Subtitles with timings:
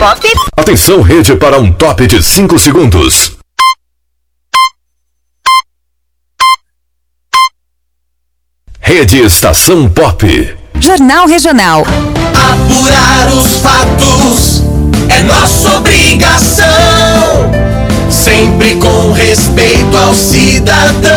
[0.00, 0.26] Pop.
[0.56, 3.32] Atenção, rede, para um top de 5 segundos.
[8.80, 10.56] Rede Estação Pop.
[10.80, 11.82] Jornal Regional.
[11.82, 14.62] Apurar os fatos
[15.10, 16.64] é nossa obrigação.
[18.10, 21.10] Sempre com respeito ao cidadão.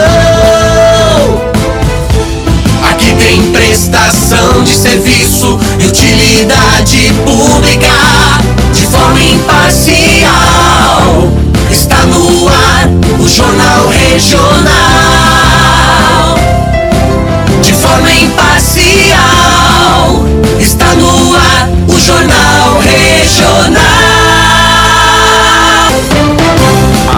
[2.91, 8.42] Aqui tem prestação de serviço e utilidade pública
[8.93, 10.29] forma imparcial.
[11.71, 12.87] Está no ar
[13.19, 14.69] o Jornal Regional.
[17.63, 19.17] De forma imparcial.
[20.59, 22.52] Está no ar o Jornal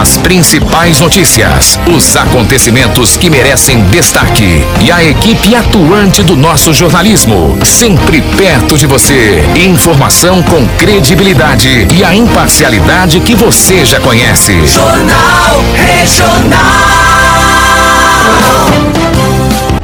[0.06, 7.58] As principais notícias, os acontecimentos que merecem destaque e a equipe atuante do nosso jornalismo,
[7.64, 9.44] sempre perto de você.
[9.56, 14.64] Informação com credibilidade e a imparcialidade que você já conhece.
[14.64, 16.60] Jornal Regional.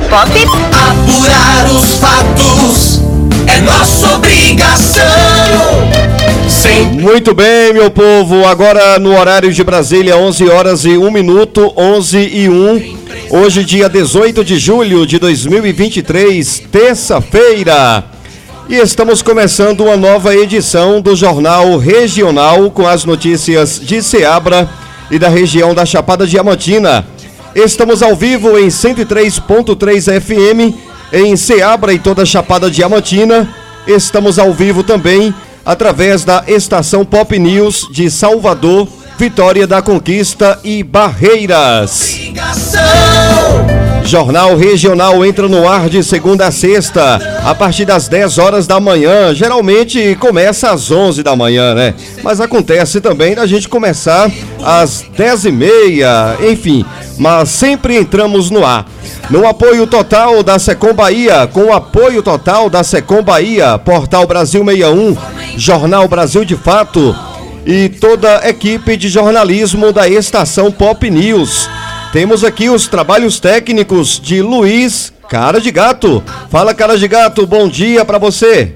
[0.08, 0.46] Pop.
[0.88, 3.02] Apurar os fatos
[3.48, 5.02] é nossa obrigação.
[7.00, 8.44] Muito bem, meu povo.
[8.46, 12.98] Agora no horário de Brasília, 11 horas e 1 minuto, 11 e 1.
[13.30, 18.04] Hoje, dia 18 de julho de 2023, terça-feira.
[18.68, 24.68] E estamos começando uma nova edição do Jornal Regional com as notícias de Ceabra
[25.10, 27.06] e da região da Chapada Diamantina.
[27.54, 30.76] Estamos ao vivo em 103.3 FM
[31.12, 33.48] em Ceabra e toda a Chapada Diamantina.
[33.86, 40.82] Estamos ao vivo também através da estação Pop News de Salvador, Vitória da Conquista e
[40.82, 42.18] Barreiras.
[44.04, 48.78] Jornal Regional entra no ar de segunda a sexta, a partir das 10 horas da
[48.78, 49.34] manhã.
[49.34, 51.94] Geralmente começa às 11 da manhã, né?
[52.22, 54.30] Mas acontece também da gente começar
[54.62, 56.84] às 10 e meia, enfim.
[57.16, 58.86] Mas sempre entramos no ar.
[59.30, 64.64] No apoio total da Secom Bahia, com o apoio total da Secom Bahia, Portal Brasil
[64.64, 65.16] 61,
[65.56, 67.16] Jornal Brasil de Fato
[67.64, 71.68] e toda a equipe de jornalismo da estação Pop News.
[72.12, 76.22] Temos aqui os trabalhos técnicos de Luiz Cara de Gato.
[76.50, 78.74] Fala, Cara de Gato, bom dia pra você.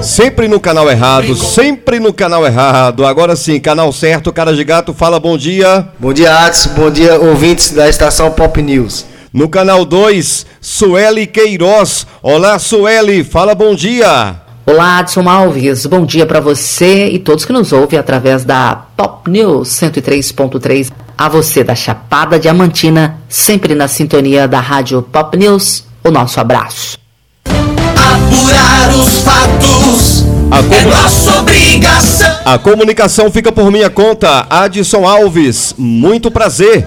[0.00, 3.04] Sempre no canal errado, sempre no canal errado.
[3.04, 5.88] Agora sim, canal certo, Cara de Gato, fala bom dia.
[5.98, 6.70] Bom dia, Adson.
[6.76, 9.04] Bom dia, ouvintes da estação Pop News.
[9.32, 12.06] No canal 2, Sueli Queiroz.
[12.22, 14.47] Olá, Sueli, fala bom dia.
[14.70, 15.86] Olá, Adson Alves.
[15.86, 20.92] Bom dia para você e todos que nos ouvem através da Pop News 103.3.
[21.16, 25.84] A você da Chapada Diamantina, sempre na sintonia da Rádio Pop News.
[26.04, 26.98] O nosso abraço.
[27.46, 32.36] Apurar os fatos A é nossa obrigação.
[32.44, 34.46] A comunicação fica por minha conta.
[34.50, 36.86] Adson Alves, muito prazer.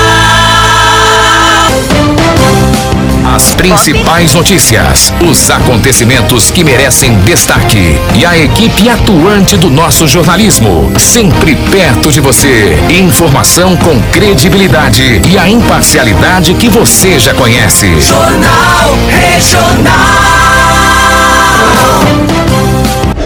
[3.33, 10.91] As principais notícias, os acontecimentos que merecem destaque e a equipe atuante do nosso jornalismo,
[10.99, 12.77] sempre perto de você.
[12.89, 18.01] Informação com credibilidade e a imparcialidade que você já conhece.
[18.01, 20.60] Jornal Regional.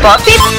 [0.02, 0.56] Pop.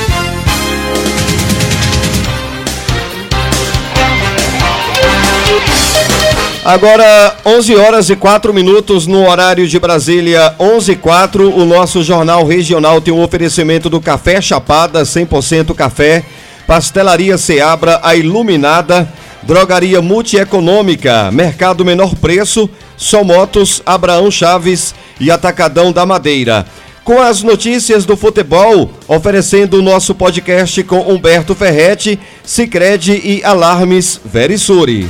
[6.67, 11.57] Agora, 11 horas e 4 minutos no horário de Brasília, 11 e 4.
[11.57, 16.25] O nosso jornal regional tem um oferecimento do Café Chapada, 100% café,
[16.67, 19.09] Pastelaria Seabra, a Iluminada,
[19.45, 26.67] Drogaria Multieconômica, Mercado Menor Preço, Somotos, Abraão Chaves e Atacadão da Madeira.
[27.07, 34.21] Com as notícias do futebol, oferecendo o nosso podcast com Humberto Ferretti, Sicredi e Alarmes
[34.25, 35.09] Verisuri.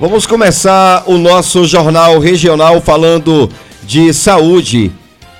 [0.00, 3.48] Vamos começar o nosso jornal regional falando
[3.84, 4.90] de saúde.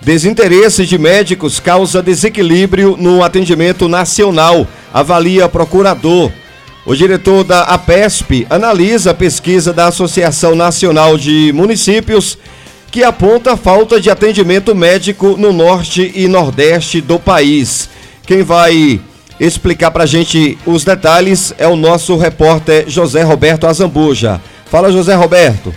[0.01, 6.31] Desinteresse de médicos causa desequilíbrio no atendimento nacional, avalia procurador.
[6.87, 12.39] O diretor da APESP analisa a pesquisa da Associação Nacional de Municípios
[12.91, 17.89] que aponta falta de atendimento médico no norte e nordeste do país.
[18.27, 19.01] Quem vai
[19.39, 24.41] explicar para a gente os detalhes é o nosso repórter José Roberto Azambuja.
[24.67, 25.73] Fala, José Roberto.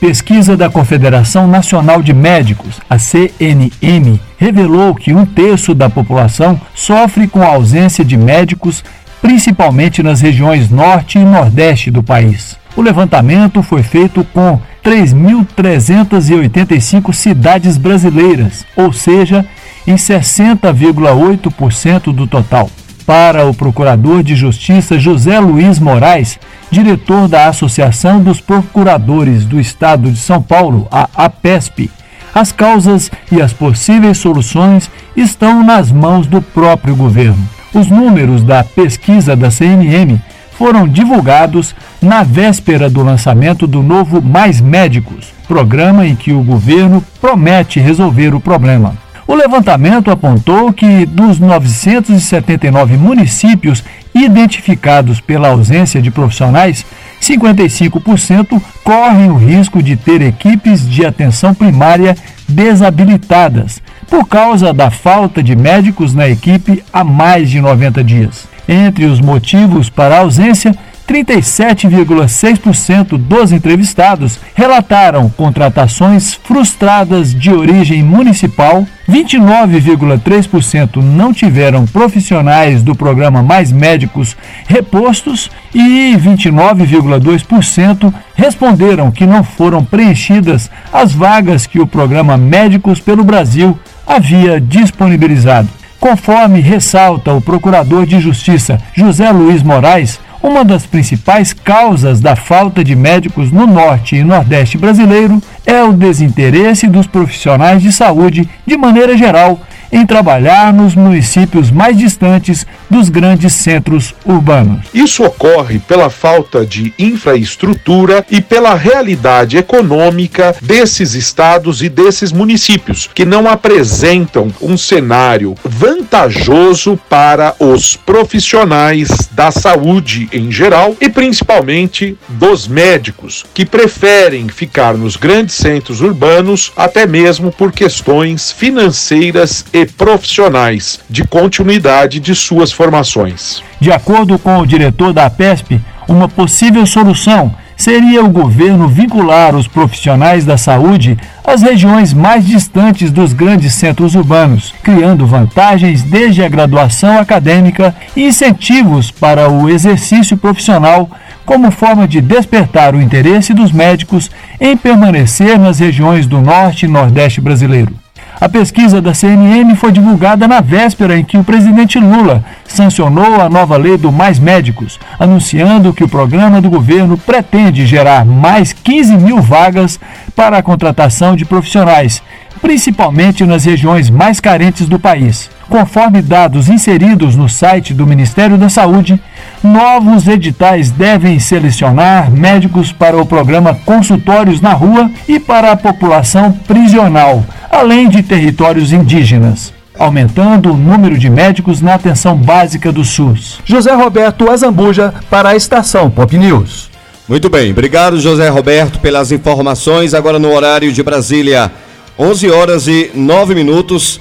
[0.00, 7.26] Pesquisa da Confederação Nacional de Médicos, a CNM, revelou que um terço da população sofre
[7.26, 8.84] com a ausência de médicos
[9.20, 12.56] principalmente nas regiões norte e nordeste do país.
[12.76, 19.44] O levantamento foi feito com 3.385 cidades brasileiras, ou seja,
[19.86, 22.70] em 60,8% do total.
[23.04, 26.38] Para o Procurador de Justiça José Luiz Moraes,
[26.70, 31.90] diretor da Associação dos Procuradores do Estado de São Paulo, a APESP,
[32.34, 37.57] as causas e as possíveis soluções estão nas mãos do próprio governo.
[37.74, 40.18] Os números da pesquisa da CNM
[40.52, 47.04] foram divulgados na véspera do lançamento do novo Mais Médicos, programa em que o governo
[47.20, 48.94] promete resolver o problema.
[49.28, 53.84] O levantamento apontou que dos 979 municípios
[54.14, 56.86] identificados pela ausência de profissionais,
[57.20, 62.16] 55% correm o risco de ter equipes de atenção primária
[62.48, 68.48] desabilitadas, por causa da falta de médicos na equipe há mais de 90 dias.
[68.66, 70.74] Entre os motivos para a ausência,
[71.08, 83.42] 37,6% dos entrevistados relataram contratações frustradas de origem municipal, 29,3% não tiveram profissionais do programa
[83.42, 92.36] Mais Médicos repostos e 29,2% responderam que não foram preenchidas as vagas que o programa
[92.36, 95.70] Médicos pelo Brasil havia disponibilizado.
[95.98, 102.84] Conforme ressalta o Procurador de Justiça José Luiz Moraes, uma das principais causas da falta
[102.84, 108.76] de médicos no norte e nordeste brasileiro é o desinteresse dos profissionais de saúde, de
[108.76, 114.86] maneira geral, em trabalhar nos municípios mais distantes dos grandes centros urbanos.
[114.92, 123.08] Isso ocorre pela falta de infraestrutura e pela realidade econômica desses estados e desses municípios,
[123.14, 132.16] que não apresentam um cenário vantajoso para os profissionais da saúde em geral e principalmente
[132.28, 139.77] dos médicos, que preferem ficar nos grandes centros urbanos até mesmo por questões financeiras e
[139.86, 143.62] profissionais de continuidade de suas formações.
[143.80, 149.68] De acordo com o diretor da APESP, uma possível solução seria o governo vincular os
[149.68, 156.48] profissionais da saúde às regiões mais distantes dos grandes centros urbanos, criando vantagens desde a
[156.48, 161.08] graduação acadêmica e incentivos para o exercício profissional,
[161.46, 164.28] como forma de despertar o interesse dos médicos
[164.60, 167.94] em permanecer nas regiões do norte e nordeste brasileiro.
[168.40, 173.48] A pesquisa da CNN foi divulgada na véspera em que o presidente Lula sancionou a
[173.48, 179.16] nova lei do Mais Médicos, anunciando que o programa do governo pretende gerar mais 15
[179.16, 179.98] mil vagas
[180.36, 182.22] para a contratação de profissionais,
[182.62, 185.50] principalmente nas regiões mais carentes do país.
[185.68, 189.20] Conforme dados inseridos no site do Ministério da Saúde,
[189.62, 196.52] novos editais devem selecionar médicos para o programa Consultórios na Rua e para a população
[196.52, 197.44] prisional,
[197.78, 203.58] além de territórios indígenas aumentando o número de médicos na atenção básica do SUS.
[203.64, 206.88] José Roberto Azambuja para a estação Pop News.
[207.28, 210.14] Muito bem, obrigado José Roberto pelas informações.
[210.14, 211.70] Agora no horário de Brasília,
[212.18, 214.20] 11 horas e 9 minutos.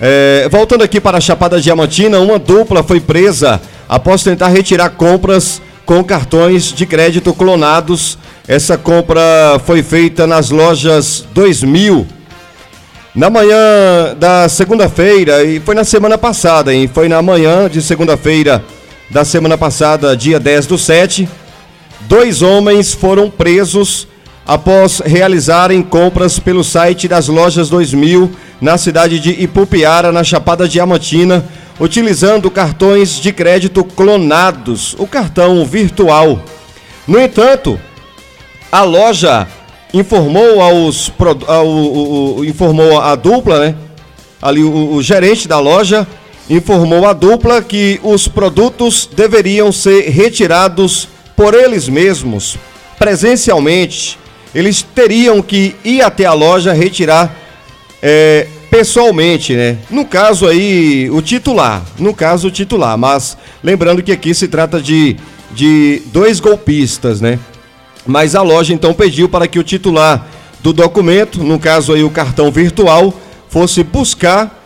[0.00, 5.62] É, voltando aqui para a Chapada Diamantina, uma dupla foi presa após tentar retirar compras
[5.86, 8.18] com cartões de crédito clonados.
[8.46, 12.21] Essa compra foi feita nas lojas 2000.
[13.14, 16.88] Na manhã da segunda-feira, e foi na semana passada, hein?
[16.88, 18.64] Foi na manhã de segunda-feira
[19.10, 21.28] da semana passada, dia 10 do 7,
[22.08, 24.08] dois homens foram presos
[24.46, 28.30] após realizarem compras pelo site das lojas 2000
[28.62, 31.44] na cidade de Ipupiara, na Chapada Diamantina,
[31.78, 36.40] utilizando cartões de crédito clonados, o cartão virtual.
[37.06, 37.78] No entanto,
[38.70, 39.46] a loja
[39.92, 41.12] informou aos
[41.46, 43.74] ao, o, informou a dupla, né?
[44.40, 46.06] Ali o, o gerente da loja
[46.48, 52.56] informou a dupla que os produtos deveriam ser retirados por eles mesmos,
[52.98, 54.18] presencialmente.
[54.54, 57.34] Eles teriam que ir até a loja retirar
[58.02, 59.78] é, pessoalmente, né?
[59.90, 61.82] No caso aí, o titular.
[61.98, 62.98] No caso, o titular.
[62.98, 65.16] Mas lembrando que aqui se trata de,
[65.52, 67.38] de dois golpistas, né?
[68.06, 70.26] Mas a loja então pediu para que o titular
[70.60, 73.12] do documento, no caso aí o cartão virtual,
[73.48, 74.60] fosse buscar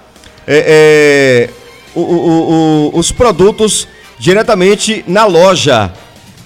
[0.47, 1.51] é, é,
[1.95, 3.89] o, o, o, os produtos
[4.19, 5.93] diretamente na loja.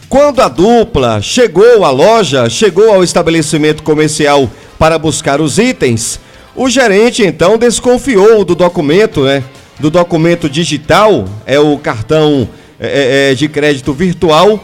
[0.09, 6.18] Quando a dupla chegou à loja, chegou ao estabelecimento comercial para buscar os itens,
[6.56, 9.44] o gerente então desconfiou do documento, né?
[9.78, 14.62] Do documento digital, é o cartão é, é, é de crédito virtual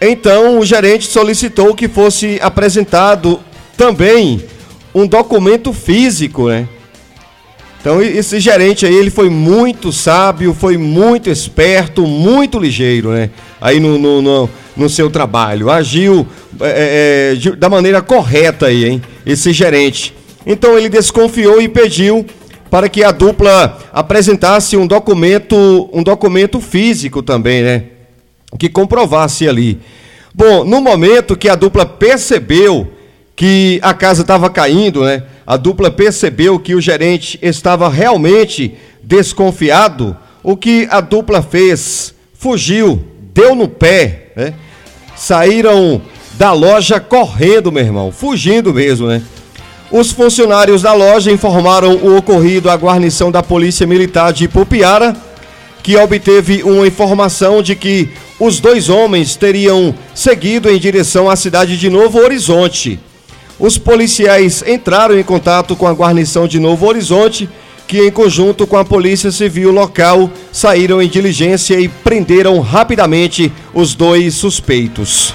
[0.00, 3.40] então, o gerente solicitou que fosse apresentado
[3.76, 4.42] também
[4.94, 6.68] um documento físico, né?
[7.80, 13.30] Então, esse gerente aí, ele foi muito sábio, foi muito esperto, muito ligeiro, né?
[13.60, 15.70] Aí no, no, no, no seu trabalho.
[15.70, 16.26] Agiu
[16.60, 19.02] é, é, da maneira correta aí, hein?
[19.24, 20.12] Esse gerente.
[20.44, 22.26] Então, ele desconfiou e pediu
[22.68, 27.82] para que a dupla apresentasse um documento, um documento físico também, né?
[28.58, 29.80] Que comprovasse ali.
[30.34, 32.92] Bom, no momento que a dupla percebeu
[33.34, 35.22] que a casa estava caindo, né?
[35.46, 40.16] A dupla percebeu que o gerente estava realmente desconfiado.
[40.42, 42.14] O que a dupla fez?
[42.34, 44.54] Fugiu, deu no pé, né?
[45.14, 46.00] Saíram
[46.34, 49.22] da loja correndo, meu irmão, fugindo mesmo, né?
[49.90, 55.16] Os funcionários da loja informaram o ocorrido à guarnição da Polícia Militar de Pupiara,
[55.86, 58.08] que obteve uma informação de que
[58.40, 62.98] os dois homens teriam seguido em direção à cidade de Novo Horizonte.
[63.56, 67.48] Os policiais entraram em contato com a guarnição de Novo Horizonte,
[67.86, 73.94] que, em conjunto com a Polícia Civil local, saíram em diligência e prenderam rapidamente os
[73.94, 75.32] dois suspeitos.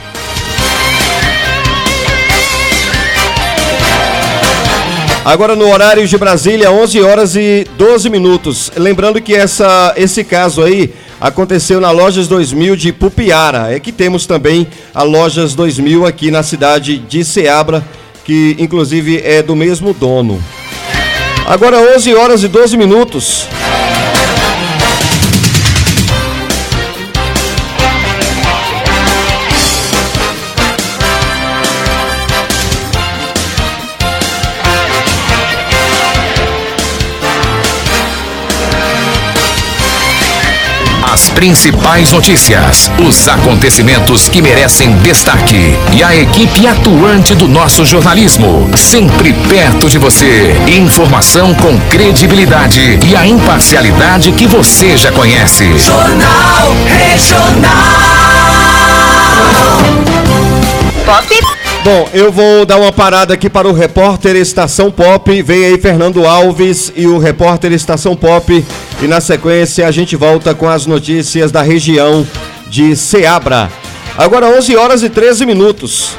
[5.23, 8.71] Agora no horário de Brasília, 11 horas e 12 minutos.
[8.75, 13.71] Lembrando que essa, esse caso aí aconteceu na Lojas 2000 de Pupiara.
[13.71, 17.85] É que temos também a Lojas 2000 aqui na cidade de Ceabra,
[18.25, 20.43] que inclusive é do mesmo dono.
[21.45, 23.45] Agora 11 horas e 12 minutos.
[41.41, 49.33] Principais notícias, os acontecimentos que merecem destaque e a equipe atuante do nosso jornalismo, sempre
[49.50, 50.55] perto de você.
[50.67, 55.79] Informação com credibilidade e a imparcialidade que você já conhece.
[55.79, 57.71] Jornal Regional.
[61.03, 61.62] Pop.
[61.83, 65.41] Bom, eu vou dar uma parada aqui para o repórter Estação Pop.
[65.41, 68.63] Vem aí Fernando Alves e o repórter Estação Pop.
[69.01, 72.25] E na sequência a gente volta com as notícias da região
[72.67, 73.67] de Ceabra.
[74.15, 76.15] Agora 11 horas e 13 minutos.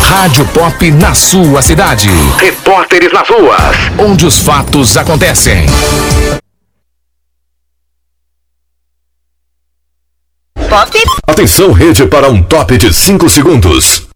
[0.00, 2.08] Rádio Pop na sua cidade.
[2.38, 3.76] Repórteres nas ruas.
[3.98, 5.66] Onde os fatos acontecem.
[10.70, 10.96] Pop.
[11.26, 14.06] Atenção, rede, para um top de 5 segundos.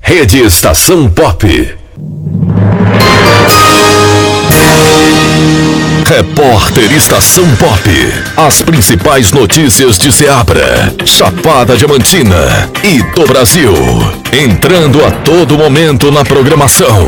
[0.00, 1.76] Rede Estação Pop.
[6.06, 7.82] Repórter Estação Pop.
[8.38, 13.74] As principais notícias de Ceabra, Chapada Diamantina e do Brasil.
[14.32, 17.06] Entrando a todo momento na programação.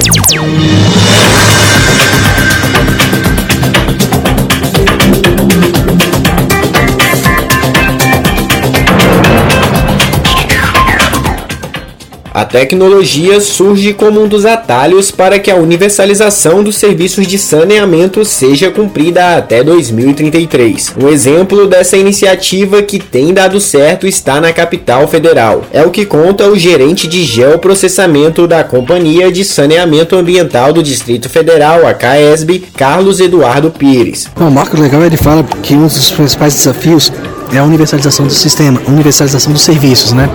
[12.34, 18.24] A tecnologia surge como um dos atalhos para que a universalização dos serviços de saneamento
[18.24, 20.94] seja cumprida até 2033.
[20.98, 25.66] Um exemplo dessa iniciativa que tem dado certo está na capital federal.
[25.74, 31.28] É o que conta o gerente de geoprocessamento da Companhia de Saneamento Ambiental do Distrito
[31.28, 34.26] Federal, a CAESB, Carlos Eduardo Pires.
[34.40, 37.12] O Marco Legal ele fala que um dos principais desafios
[37.52, 40.28] é a universalização do sistema, universalização dos serviços, né?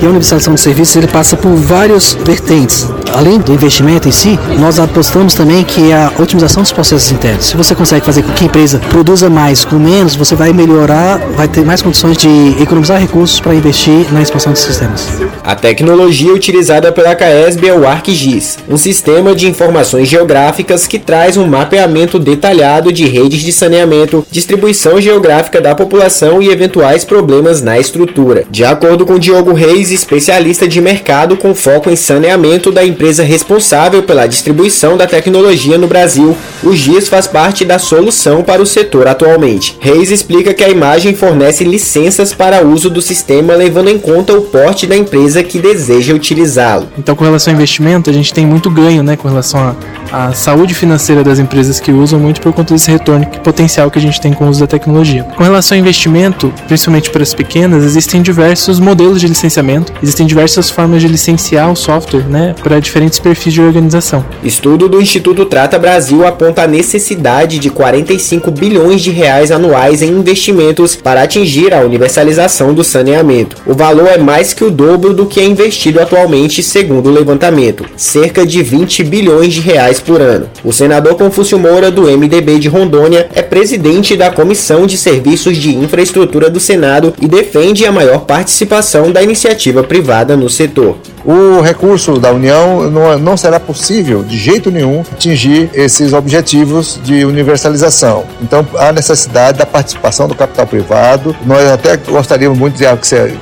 [0.00, 2.86] E a universalização dos serviços ele passa por vários vertentes.
[3.12, 7.46] Além do investimento em si, nós apostamos também que a otimização dos processos internos.
[7.46, 11.18] Se você consegue fazer com que a empresa produza mais com menos, você vai melhorar,
[11.36, 12.28] vai ter mais condições de
[12.62, 15.08] economizar recursos para investir na expansão dos sistemas.
[15.42, 21.36] A tecnologia utilizada pela CAESB é o ArcGIS, um sistema de informações geográficas que traz
[21.36, 27.78] um mapeamento detalhado de redes de saneamento, distribuição geográfica da população e eventuais problemas na
[27.78, 28.44] estrutura.
[28.50, 34.02] De acordo com Diogo Reis, especialista de mercado com foco em saneamento da empresa responsável
[34.02, 39.08] pela distribuição da tecnologia no Brasil, o GIS faz parte da solução para o setor
[39.08, 39.76] atualmente.
[39.80, 44.42] Reis explica que a imagem fornece licenças para uso do sistema levando em conta o
[44.42, 46.88] porte da empresa que deseja utilizá-lo.
[46.98, 49.76] Então, com relação ao investimento, a gente tem muito ganho, né, com relação
[50.12, 53.98] à saúde financeira das empresas que usam, muito por conta desse retorno que potencial que
[53.98, 55.24] a gente tem com o uso da tecnologia.
[55.36, 60.70] Com relação ao investimento, principalmente para as pequenas, existem diversos modelos de licenciamento, existem diversas
[60.70, 64.24] formas de licenciar o software, né, para diferentes perfis de organização.
[64.42, 70.10] Estudo do Instituto Trata Brasil aponta a necessidade de 45 bilhões de reais anuais em
[70.10, 73.56] investimentos para atingir a universalização do saneamento.
[73.66, 77.84] O valor é mais que o dobro do que é investido atualmente, segundo o levantamento,
[77.96, 80.48] cerca de 20 bilhões de reais por ano.
[80.64, 85.76] O senador Confúcio Moura do MDB de Rondônia é presidente da Comissão de Serviços de
[85.76, 90.96] Infraestrutura do Senado e defende a maior participação da iniciativa privada no setor.
[91.24, 97.24] O recurso da União não, não será possível, de jeito nenhum, atingir esses objetivos de
[97.24, 98.24] universalização.
[98.40, 101.36] Então, há necessidade da participação do capital privado.
[101.44, 102.84] Nós até gostaríamos muito de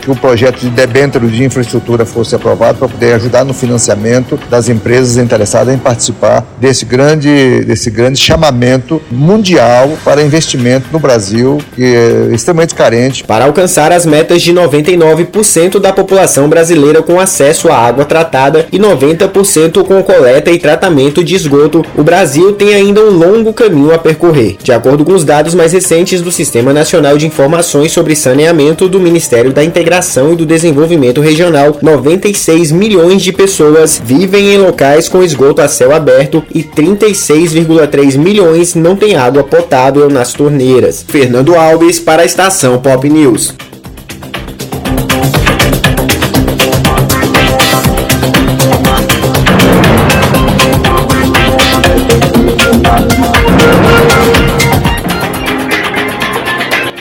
[0.01, 4.69] que o projeto de debênture de infraestrutura fosse aprovado para poder ajudar no financiamento das
[4.69, 11.85] empresas interessadas em participar desse grande, desse grande chamamento mundial para investimento no Brasil, que
[11.85, 13.25] é extremamente carente.
[13.25, 18.79] Para alcançar as metas de 99% da população brasileira com acesso à água tratada e
[18.79, 23.99] 90% com coleta e tratamento de esgoto, o Brasil tem ainda um longo caminho a
[23.99, 24.57] percorrer.
[24.63, 29.01] De acordo com os dados mais recentes do Sistema Nacional de Informações sobre Saneamento do
[29.01, 35.23] Ministério da Integração e do Desenvolvimento Regional, 96 milhões de pessoas vivem em locais com
[35.23, 41.05] esgoto a céu aberto e 36,3 milhões não têm água potável nas torneiras.
[41.07, 43.68] Fernando Alves para a estação Pop News.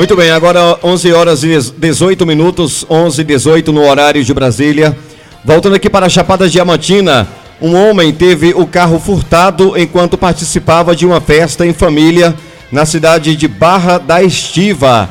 [0.00, 4.96] Muito bem, agora 11 horas e 18 minutos, 11 e 18 no horário de Brasília.
[5.44, 7.28] Voltando aqui para a Chapada Diamantina,
[7.60, 12.34] um homem teve o carro furtado enquanto participava de uma festa em família
[12.72, 15.10] na cidade de Barra da Estiva.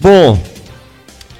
[0.00, 0.42] Bom,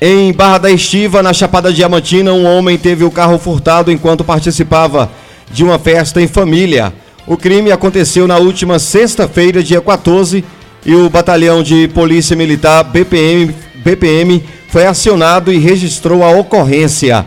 [0.01, 5.11] em Barra da Estiva, na Chapada Diamantina, um homem teve o carro furtado enquanto participava
[5.51, 6.92] de uma festa em família.
[7.27, 10.44] O crime aconteceu na última sexta-feira, dia 14,
[10.88, 17.27] e o batalhão de Polícia Militar BPM, BPM foi acionado e registrou a ocorrência.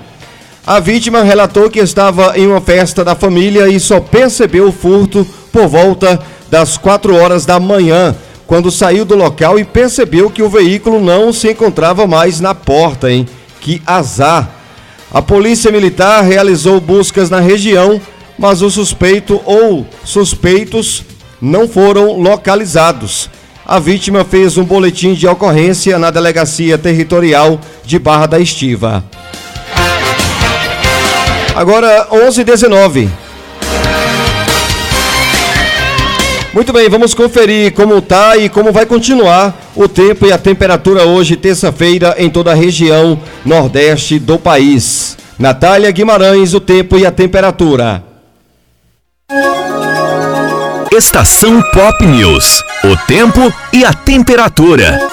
[0.65, 5.24] A vítima relatou que estava em uma festa da família e só percebeu o furto
[5.54, 6.19] por volta
[6.50, 8.15] das 4 horas da manhã,
[8.47, 13.12] quando saiu do local e percebeu que o veículo não se encontrava mais na porta,
[13.12, 13.28] hein?
[13.60, 14.56] Que azar!
[15.13, 18.02] A Polícia Militar realizou buscas na região,
[18.39, 21.04] mas o suspeito ou suspeitos
[21.39, 23.30] não foram localizados.
[23.71, 29.01] A vítima fez um boletim de ocorrência na Delegacia Territorial de Barra da Estiva.
[31.55, 33.07] Agora 11:19.
[36.53, 41.05] Muito bem, vamos conferir como está e como vai continuar o tempo e a temperatura
[41.05, 45.17] hoje, terça-feira, em toda a região nordeste do país.
[45.39, 48.03] Natália Guimarães, o tempo e a temperatura.
[51.02, 52.64] Estação Pop News.
[52.84, 55.10] O tempo e a temperatura.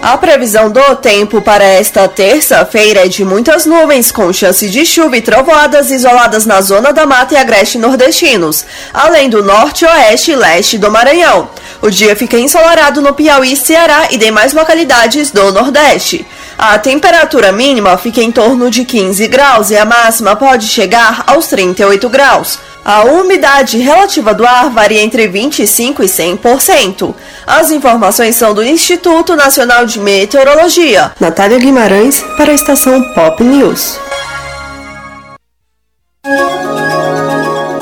[0.00, 5.16] A previsão do tempo para esta terça-feira é de muitas nuvens, com chance de chuva
[5.16, 10.36] e trovoadas isoladas na zona da mata e agreste nordestinos, além do norte, oeste e
[10.36, 11.50] leste do Maranhão.
[11.80, 16.24] O dia fica ensolarado no Piauí, Ceará e demais localidades do Nordeste.
[16.64, 21.48] A temperatura mínima fica em torno de 15 graus e a máxima pode chegar aos
[21.48, 22.56] 38 graus.
[22.84, 27.16] A umidade relativa do ar varia entre 25% e 100%.
[27.44, 31.10] As informações são do Instituto Nacional de Meteorologia.
[31.18, 33.98] Natália Guimarães, para a estação Pop News.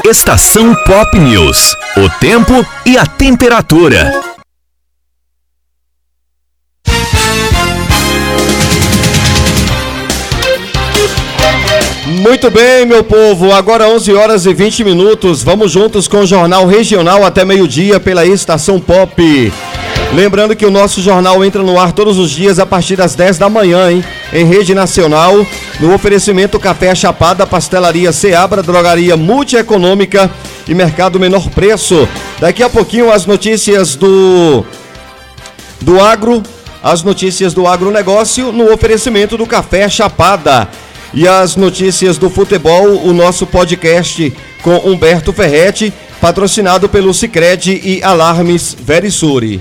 [0.07, 1.77] Estação Pop News.
[1.99, 4.30] O tempo e a temperatura.
[12.21, 13.51] Muito bem, meu povo.
[13.51, 15.43] Agora 11 horas e 20 minutos.
[15.43, 19.51] Vamos juntos com o Jornal Regional até meio-dia pela Estação Pop.
[20.13, 23.39] Lembrando que o nosso jornal entra no ar todos os dias a partir das 10
[23.39, 24.05] da manhã, hein?
[24.35, 25.35] Em rede nacional,
[25.81, 30.31] no oferecimento Café Chapada, Pastelaria Seabra, Drogaria Multieconômica
[30.69, 32.07] e Mercado Menor Preço.
[32.39, 34.63] Daqui a pouquinho as notícias do
[35.81, 36.43] do agro,
[36.83, 40.69] as notícias do agronegócio no oferecimento do Café Chapada.
[41.13, 48.01] E as notícias do futebol, o nosso podcast com Humberto Ferretti, patrocinado pelo Cicred e
[48.03, 49.61] Alarmes Verisuri.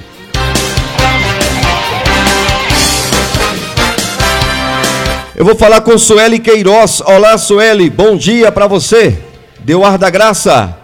[5.36, 7.02] Eu vou falar com Sueli Queiroz.
[7.02, 9.18] Olá, Sueli, bom dia para você.
[9.62, 10.78] Deu ar da graça.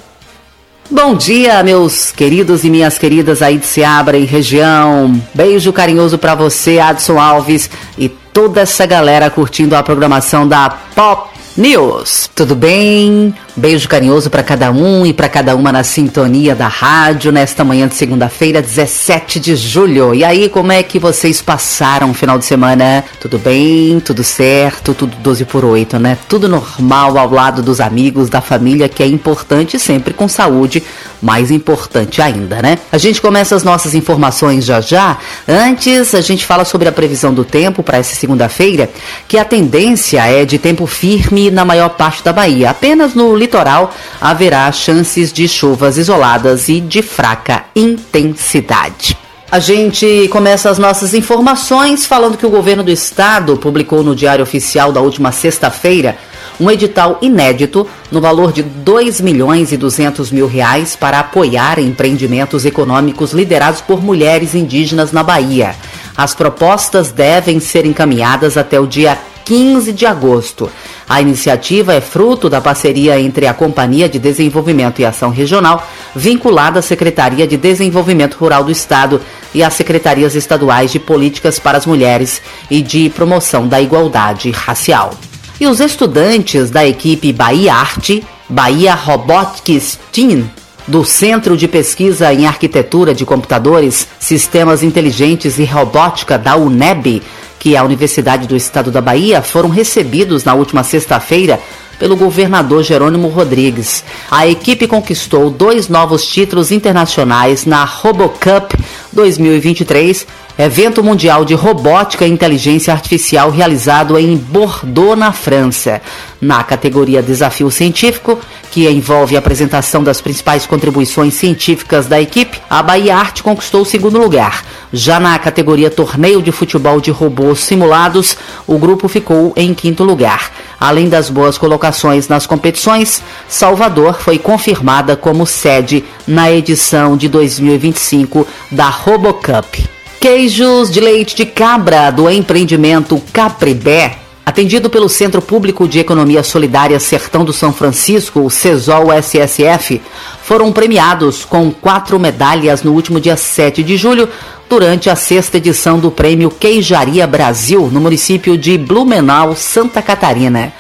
[0.89, 5.19] Bom dia, meus queridos e minhas queridas aí de Seabra e região.
[5.34, 11.30] Beijo carinhoso para você, Adson Alves, e toda essa galera curtindo a programação da Pop
[11.56, 12.30] News.
[12.36, 13.34] Tudo bem?
[13.56, 17.88] Beijo carinhoso para cada um e para cada uma na sintonia da rádio nesta manhã
[17.88, 20.13] de segunda-feira, 17 de julho.
[20.13, 23.06] E aí, como é que vocês passaram o final de semana?
[23.21, 24.02] Tudo bem?
[24.02, 24.93] Tudo certo?
[24.93, 26.17] Tudo 12 por 8, né?
[26.28, 30.84] Tudo normal ao lado dos amigos, da família, que é importante sempre com saúde,
[31.21, 32.78] mais importante ainda, né?
[32.91, 35.17] A gente começa as nossas informações já já.
[35.47, 38.89] Antes, a gente fala sobre a previsão do tempo para essa segunda-feira,
[39.28, 42.69] que a tendência é de tempo firme na maior parte da Bahia.
[42.69, 49.17] Apenas no litoral haverá chances de chuvas isoladas e de fraca intensidade.
[49.51, 54.43] A gente começa as nossas informações falando que o governo do estado publicou no Diário
[54.43, 56.17] Oficial da última sexta-feira
[56.59, 62.65] um edital inédito no valor de 2 milhões e 200 mil reais para apoiar empreendimentos
[62.65, 65.75] econômicos liderados por mulheres indígenas na Bahia.
[66.15, 70.71] As propostas devem ser encaminhadas até o dia 15 de agosto.
[71.07, 76.79] A iniciativa é fruto da parceria entre a Companhia de Desenvolvimento e Ação Regional, vinculada
[76.79, 79.21] à Secretaria de Desenvolvimento Rural do Estado
[79.53, 82.41] e às Secretarias Estaduais de Políticas para as Mulheres
[82.71, 85.11] e de Promoção da Igualdade Racial.
[85.59, 90.49] E os estudantes da equipe Bahia Arte, Bahia Robotics Team,
[90.85, 97.23] do Centro de Pesquisa em Arquitetura de Computadores, Sistemas Inteligentes e Robótica da UNEB,
[97.57, 101.59] que é a Universidade do Estado da Bahia, foram recebidos na última sexta-feira
[101.97, 104.03] pelo governador Jerônimo Rodrigues.
[104.29, 108.75] A equipe conquistou dois novos títulos internacionais na RoboCup
[109.13, 116.01] 2023, evento mundial de robótica e inteligência artificial realizado em Bordeaux, na França.
[116.39, 118.39] Na categoria Desafio Científico,
[118.71, 123.85] que envolve a apresentação das principais contribuições científicas da equipe, a Bahia Arte conquistou o
[123.85, 124.63] segundo lugar.
[124.93, 130.51] Já na categoria Torneio de Futebol de Robôs Simulados, o grupo ficou em quinto lugar.
[130.79, 138.47] Além das boas colocações nas competições, Salvador foi confirmada como sede na edição de 2025
[138.71, 139.94] da RoboCup.
[140.25, 146.99] Queijos de leite de cabra do empreendimento Capribé Atendido pelo Centro Público de Economia Solidária
[146.99, 150.01] Sertão do São Francisco, o CESOL SSF,
[150.41, 154.27] foram premiados com quatro medalhas no último dia 7 de julho,
[154.67, 160.73] durante a sexta edição do Prêmio Queijaria Brasil, no município de Blumenau, Santa Catarina.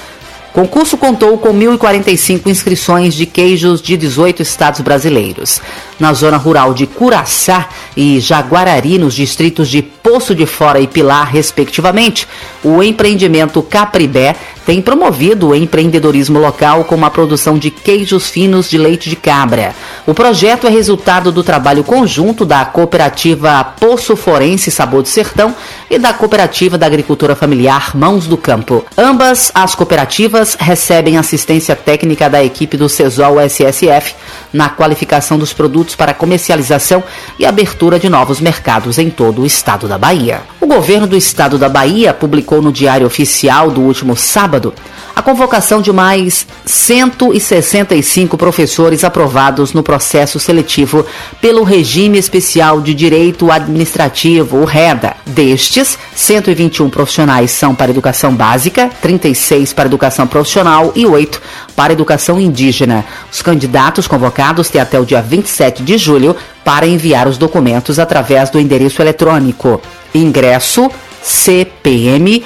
[0.55, 5.61] Concurso contou com 1.045 inscrições de queijos de 18 estados brasileiros.
[5.99, 11.27] Na zona rural de Curaçá e Jaguarari, nos distritos de Poço de Fora e Pilar,
[11.31, 12.27] respectivamente,
[12.63, 18.77] o empreendimento Capribé tem promovido o empreendedorismo local com a produção de queijos finos de
[18.77, 19.75] leite de cabra.
[20.05, 25.55] O projeto é resultado do trabalho conjunto da cooperativa Poço Forense Sabor do Sertão
[25.89, 28.83] e da cooperativa da agricultura familiar Mãos do Campo.
[28.97, 34.15] Ambas as cooperativas recebem assistência técnica da equipe do CESOL SSF
[34.51, 37.03] na qualificação dos produtos para comercialização
[37.37, 40.41] e abertura de novos mercados em todo o estado da Bahia.
[40.59, 44.73] O governo do estado da Bahia publicou no Diário Oficial do último sábado
[45.15, 51.05] a convocação de mais 165 professores aprovados no processo seletivo
[51.39, 55.15] pelo Regime Especial de Direito Administrativo, o REDA.
[55.25, 61.41] Destes, 121 profissionais são para educação básica, 36 para educação profissional e 8
[61.75, 63.05] para educação indígena.
[63.31, 68.49] Os candidatos convocados têm até o dia 27 de julho para enviar os documentos através
[68.49, 69.79] do endereço eletrônico.
[70.13, 72.43] Ingresso cpm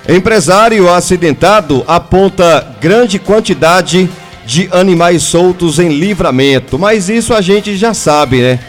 [0.07, 4.09] Empresário acidentado aponta grande quantidade
[4.45, 8.59] de animais soltos em livramento, mas isso a gente já sabe, né?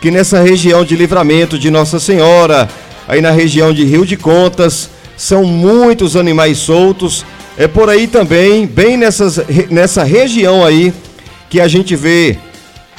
[0.00, 2.68] Que nessa região de livramento de Nossa Senhora,
[3.08, 4.88] aí na região de Rio de Contas.
[5.16, 7.24] São muitos animais soltos.
[7.58, 9.40] É por aí também, bem nessas,
[9.70, 10.92] nessa região aí,
[11.48, 12.38] que a gente vê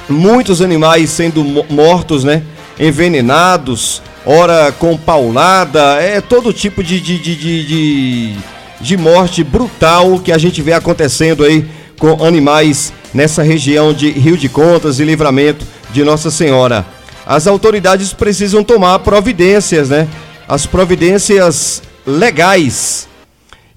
[0.10, 2.44] muitos animais sendo mortos, né?
[2.80, 8.36] Envenenados, ora com paulada, é todo tipo de, de, de, de,
[8.80, 11.68] de morte brutal que a gente vê acontecendo aí
[12.00, 16.86] com animais nessa região de Rio de Contas e Livramento de Nossa Senhora
[17.28, 20.08] as autoridades precisam tomar providências, né?
[20.48, 23.06] As providências legais.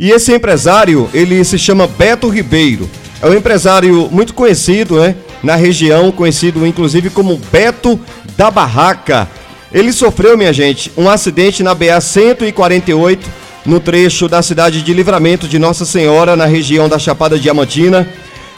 [0.00, 2.88] E esse empresário, ele se chama Beto Ribeiro.
[3.20, 5.14] É um empresário muito conhecido, né?
[5.42, 8.00] Na região, conhecido inclusive como Beto
[8.34, 9.28] da Barraca.
[9.70, 13.28] Ele sofreu, minha gente, um acidente na BA 148,
[13.66, 18.08] no trecho da cidade de Livramento de Nossa Senhora, na região da Chapada Diamantina,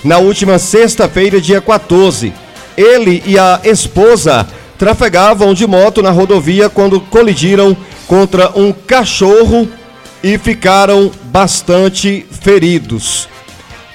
[0.05, 2.33] na última sexta-feira, dia 14.
[2.77, 4.47] Ele e a esposa
[4.79, 7.77] trafegavam de moto na rodovia quando colidiram
[8.07, 9.69] contra um cachorro
[10.23, 13.29] e ficaram bastante feridos.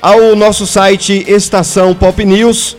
[0.01, 2.77] Ao nosso site Estação Pop News,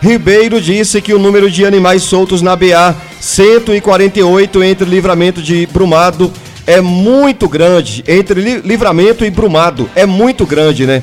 [0.00, 6.32] Ribeiro disse que o número de animais soltos na BA 148 entre Livramento de Brumado
[6.66, 8.04] é muito grande.
[8.06, 11.02] Entre Livramento e Brumado é muito grande, né?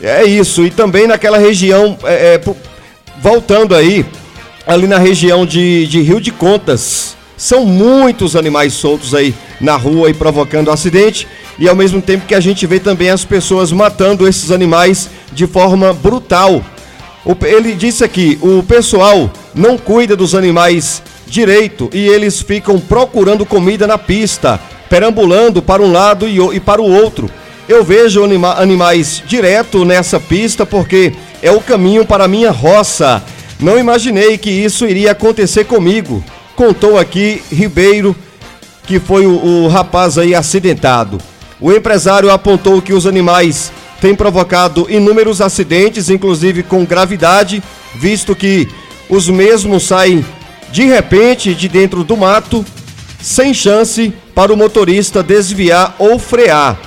[0.00, 0.64] É isso.
[0.64, 2.40] E também naquela região, é, é,
[3.20, 4.04] voltando aí,
[4.66, 7.16] ali na região de, de Rio de Contas.
[7.36, 11.26] São muitos animais soltos aí na rua e provocando acidente.
[11.58, 15.46] E ao mesmo tempo que a gente vê também as pessoas matando esses animais de
[15.46, 16.62] forma brutal.
[17.42, 23.86] Ele disse aqui: o pessoal não cuida dos animais direito e eles ficam procurando comida
[23.86, 27.30] na pista, perambulando para um lado e para o outro.
[27.68, 33.22] Eu vejo anima animais direto nessa pista porque é o caminho para a minha roça
[33.58, 36.22] não imaginei que isso iria acontecer comigo,
[36.54, 38.14] contou aqui Ribeiro,
[38.86, 41.18] que foi o, o rapaz aí acidentado.
[41.60, 47.62] O empresário apontou que os animais têm provocado inúmeros acidentes, inclusive com gravidade,
[47.94, 48.68] visto que
[49.08, 50.24] os mesmos saem
[50.70, 52.64] de repente de dentro do mato,
[53.20, 56.78] sem chance para o motorista desviar ou frear.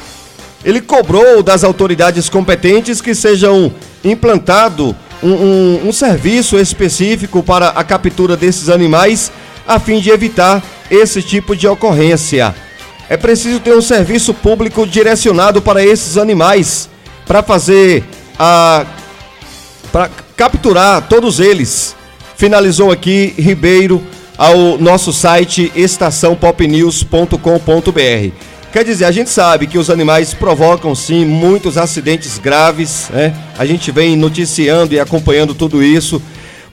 [0.64, 7.84] Ele cobrou das autoridades competentes que sejam implantado um, um, um serviço específico para a
[7.84, 9.32] captura desses animais
[9.68, 12.56] a fim de evitar esse tipo de ocorrência.
[13.10, 16.89] é preciso ter um serviço público direcionado para esses animais,
[17.25, 18.04] para fazer
[18.38, 18.86] a.
[19.91, 21.95] para capturar todos eles.
[22.38, 24.02] Finalizou aqui Ribeiro
[24.38, 28.49] ao nosso site estaçãopopnews.com.br.
[28.71, 33.34] Quer dizer, a gente sabe que os animais provocam sim muitos acidentes graves, né?
[33.58, 36.21] A gente vem noticiando e acompanhando tudo isso,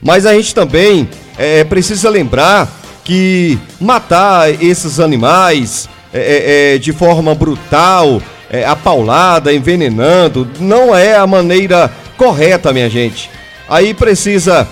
[0.01, 2.71] mas a gente também é, precisa lembrar
[3.07, 11.15] que matar esses animais é, é, é de forma brutal, é, apaulada, envenenando, não é
[11.15, 13.29] a maneira correta, minha gente.
[13.69, 14.67] Aí precisa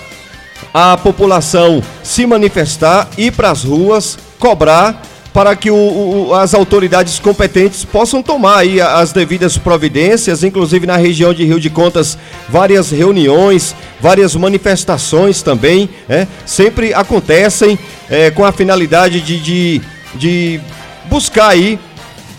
[0.73, 5.01] a população se manifestar, ir para as ruas, cobrar
[5.35, 10.95] para que o, o, as autoridades competentes possam tomar aí as devidas providências, inclusive na
[10.95, 12.17] região de Rio de Contas,
[12.47, 17.77] várias reuniões, várias manifestações também, é, sempre acontecem
[18.09, 19.81] é, com a finalidade de, de,
[20.15, 20.61] de
[21.09, 21.77] buscar aí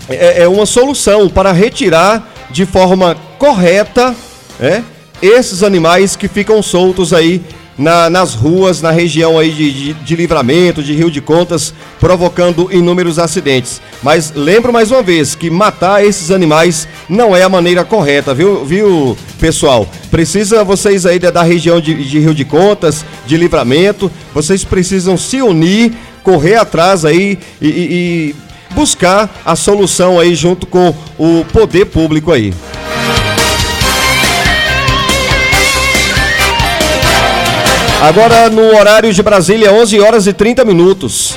[0.09, 4.17] é, é uma solução para retirar de forma correta
[4.59, 4.83] é,
[5.21, 7.43] esses animais que ficam soltos aí
[7.79, 12.69] na, nas ruas, na região aí de, de, de, livramento, de Rio de Contas, provocando
[12.73, 13.81] inúmeros acidentes.
[14.03, 18.65] Mas lembro mais uma vez que matar esses animais não é a maneira correta, viu,
[18.65, 19.89] viu pessoal?
[20.11, 25.17] Precisa vocês aí da, da região de, de Rio de Contas, de livramento, vocês precisam
[25.17, 31.45] se unir, correr atrás aí e, e, e buscar a solução aí junto com o
[31.53, 32.53] poder público aí.
[38.01, 41.37] Agora no horário de Brasília, 11 horas e 30 minutos.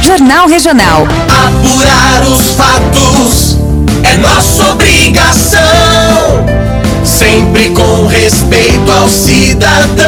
[0.00, 1.08] Jornal Regional.
[1.28, 3.58] Apurar os fatos
[4.04, 5.60] é nossa obrigação.
[7.04, 10.06] Sempre com respeito ao cidadão.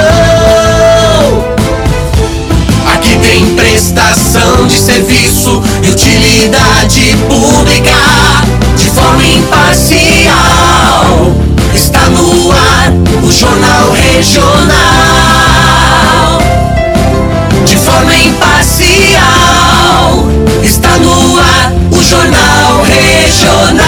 [2.95, 8.58] Aqui tem prestação de serviço e utilidade pública
[8.89, 10.35] forma imparcial.
[11.75, 14.79] Está no ar o Jornal Regional.
[17.67, 19.19] De forma imparcial.
[20.63, 23.88] Está no ar o Jornal Regional.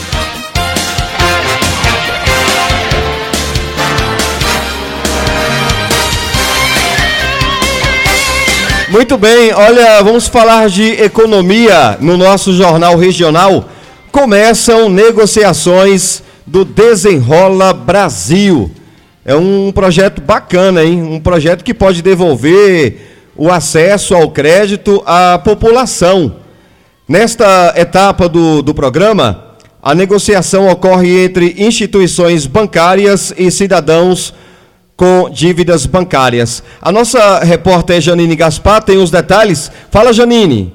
[8.91, 13.69] Muito bem, olha, vamos falar de economia no nosso jornal regional.
[14.11, 18.69] Começam negociações do Desenrola Brasil.
[19.23, 21.01] É um projeto bacana, hein?
[21.01, 26.35] Um projeto que pode devolver o acesso ao crédito à população.
[27.07, 34.33] Nesta etapa do, do programa, a negociação ocorre entre instituições bancárias e cidadãos
[35.01, 36.61] com dívidas bancárias.
[36.79, 39.71] A nossa repórter Janine Gaspar tem os detalhes.
[39.89, 40.71] Fala, Janine.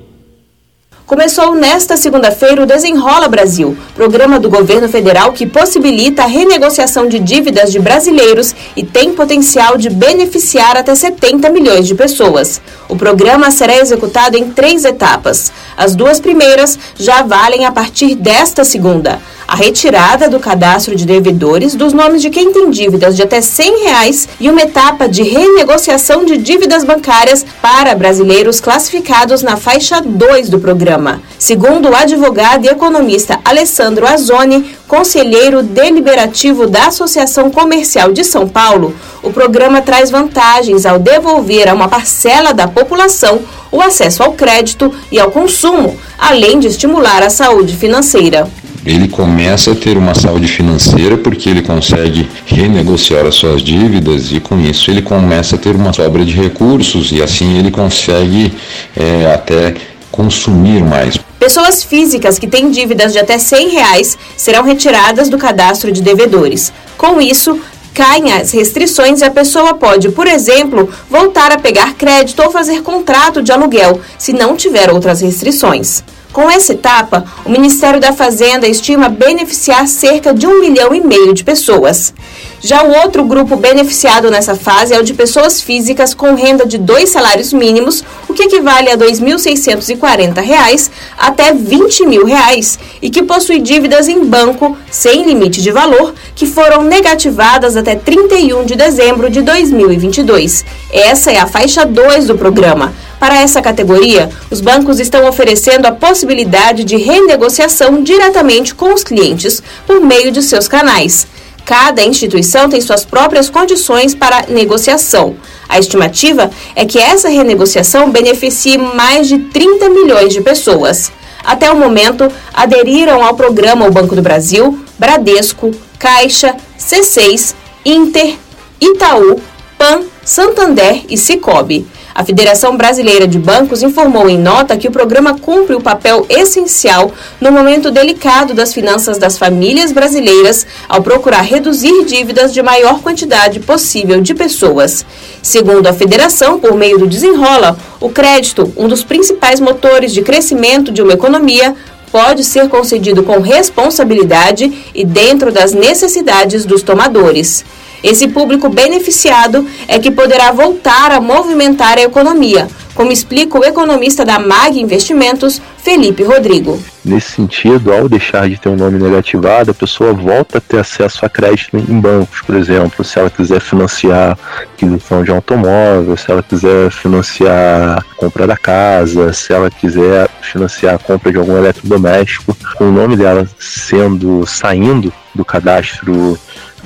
[1.06, 7.20] Começou nesta segunda-feira o Desenrola Brasil, programa do governo federal que possibilita a renegociação de
[7.20, 12.60] dívidas de brasileiros e tem potencial de beneficiar até 70 milhões de pessoas.
[12.88, 15.52] O programa será executado em três etapas.
[15.76, 21.74] As duas primeiras já valem a partir desta segunda a retirada do cadastro de devedores
[21.74, 26.24] dos nomes de quem tem dívidas de até 100 reais e uma etapa de renegociação
[26.24, 31.22] de dívidas bancárias para brasileiros classificados na faixa 2 do programa.
[31.38, 38.94] Segundo o advogado e economista Alessandro Azoni, conselheiro deliberativo da Associação Comercial de São Paulo,
[39.22, 44.92] o programa traz vantagens ao devolver a uma parcela da população o acesso ao crédito
[45.10, 48.48] e ao consumo, além de estimular a saúde financeira
[48.86, 54.38] ele começa a ter uma saúde financeira porque ele consegue renegociar as suas dívidas e
[54.38, 58.54] com isso ele começa a ter uma sobra de recursos e assim ele consegue
[58.96, 59.74] é, até
[60.12, 61.18] consumir mais.
[61.38, 66.72] Pessoas físicas que têm dívidas de até 100 reais serão retiradas do cadastro de devedores.
[66.96, 67.60] Com isso,
[67.92, 72.82] caem as restrições e a pessoa pode, por exemplo, voltar a pegar crédito ou fazer
[72.82, 76.04] contrato de aluguel, se não tiver outras restrições.
[76.32, 81.32] Com essa etapa, o Ministério da Fazenda estima beneficiar cerca de um milhão e meio
[81.32, 82.12] de pessoas.
[82.60, 86.78] Já o outro grupo beneficiado nessa fase é o de pessoas físicas com renda de
[86.78, 93.22] dois salários mínimos, o que equivale a R$ 2.640 até 20 mil reais, e que
[93.22, 99.28] possui dívidas em banco sem limite de valor, que foram negativadas até 31 de dezembro
[99.28, 100.64] de 2022.
[100.90, 102.92] Essa é a faixa 2 do programa.
[103.20, 109.62] Para essa categoria, os bancos estão oferecendo a possibilidade de renegociação diretamente com os clientes
[109.86, 111.26] por meio de seus canais.
[111.66, 115.34] Cada instituição tem suas próprias condições para negociação.
[115.68, 121.10] A estimativa é que essa renegociação beneficie mais de 30 milhões de pessoas.
[121.44, 128.36] Até o momento, aderiram ao programa o Banco do Brasil, Bradesco, Caixa, C6, Inter,
[128.80, 129.40] Itaú,
[129.76, 131.84] PAN, Santander e Cicobi.
[132.16, 137.12] A Federação Brasileira de Bancos informou em nota que o programa cumpre o papel essencial
[137.38, 143.60] no momento delicado das finanças das famílias brasileiras ao procurar reduzir dívidas de maior quantidade
[143.60, 145.04] possível de pessoas.
[145.42, 150.90] Segundo a federação, por meio do desenrola, o crédito, um dos principais motores de crescimento
[150.90, 151.74] de uma economia,
[152.10, 157.62] pode ser concedido com responsabilidade e dentro das necessidades dos tomadores.
[158.02, 164.24] Esse público beneficiado é que poderá voltar a movimentar a economia, como explica o economista
[164.24, 166.82] da MAG Investimentos, Felipe Rodrigo.
[167.04, 171.24] Nesse sentido, ao deixar de ter um nome negativado, a pessoa volta a ter acesso
[171.24, 174.36] a crédito em bancos, por exemplo, se ela quiser financiar
[174.74, 180.96] aquisição de automóvel, se ela quiser financiar a compra da casa, se ela quiser financiar
[180.96, 186.36] a compra de algum eletrodoméstico, com o nome dela sendo saindo do cadastro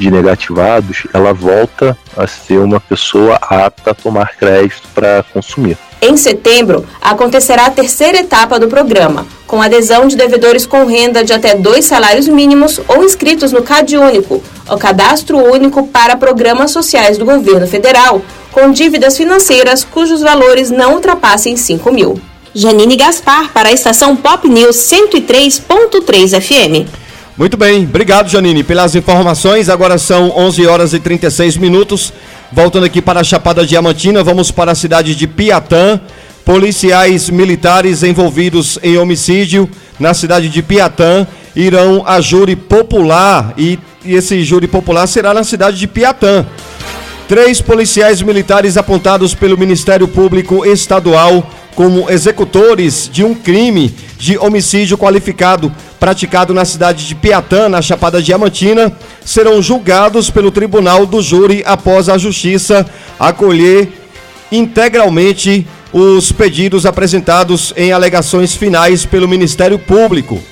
[0.00, 5.76] de negativados, ela volta a ser uma pessoa apta a tomar crédito para consumir.
[6.00, 11.34] Em setembro, acontecerá a terceira etapa do programa, com adesão de devedores com renda de
[11.34, 17.18] até dois salários mínimos ou inscritos no CAD Único, o Cadastro Único para Programas Sociais
[17.18, 22.18] do Governo Federal, com dívidas financeiras cujos valores não ultrapassem 5 mil.
[22.54, 26.88] Janine Gaspar para a estação Pop News 103.3 FM.
[27.40, 29.70] Muito bem, obrigado Janine pelas informações.
[29.70, 32.12] Agora são 11 horas e 36 minutos.
[32.52, 35.98] Voltando aqui para a Chapada Diamantina, vamos para a cidade de Piatã.
[36.44, 41.26] Policiais militares envolvidos em homicídio na cidade de Piatã
[41.56, 46.44] irão a júri popular e esse júri popular será na cidade de Piatã.
[47.26, 54.98] Três policiais militares apontados pelo Ministério Público Estadual como executores de um crime de homicídio
[54.98, 58.90] qualificado praticado na cidade de Piatã, na Chapada Diamantina,
[59.22, 62.86] serão julgados pelo Tribunal do Júri após a Justiça
[63.18, 63.92] acolher
[64.50, 70.42] integralmente os pedidos apresentados em alegações finais pelo Ministério Público.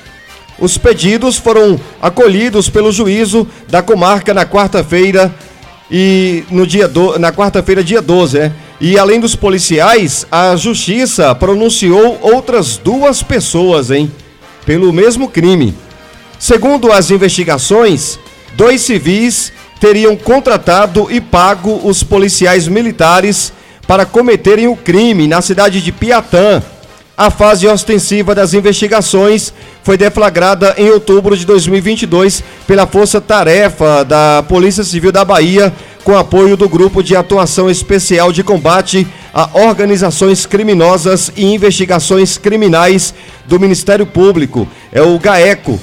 [0.59, 5.35] Os pedidos foram acolhidos pelo juízo da comarca na quarta-feira
[5.91, 8.53] e no dia do, na quarta-feira, dia 12, é.
[8.81, 14.11] E além dos policiais, a justiça pronunciou outras duas pessoas, hein?
[14.69, 15.75] Pelo mesmo crime.
[16.39, 18.19] Segundo as investigações,
[18.53, 19.51] dois civis
[19.81, 23.51] teriam contratado e pago os policiais militares
[23.87, 26.63] para cometerem o crime na cidade de Piatã.
[27.19, 29.53] A fase ostensiva das investigações
[29.83, 36.17] foi deflagrada em outubro de 2022 pela Força Tarefa da Polícia Civil da Bahia, com
[36.17, 39.05] apoio do Grupo de Atuação Especial de Combate
[39.35, 43.13] a Organizações Criminosas e Investigações Criminais
[43.49, 45.77] do Ministério Público, é o GAECO,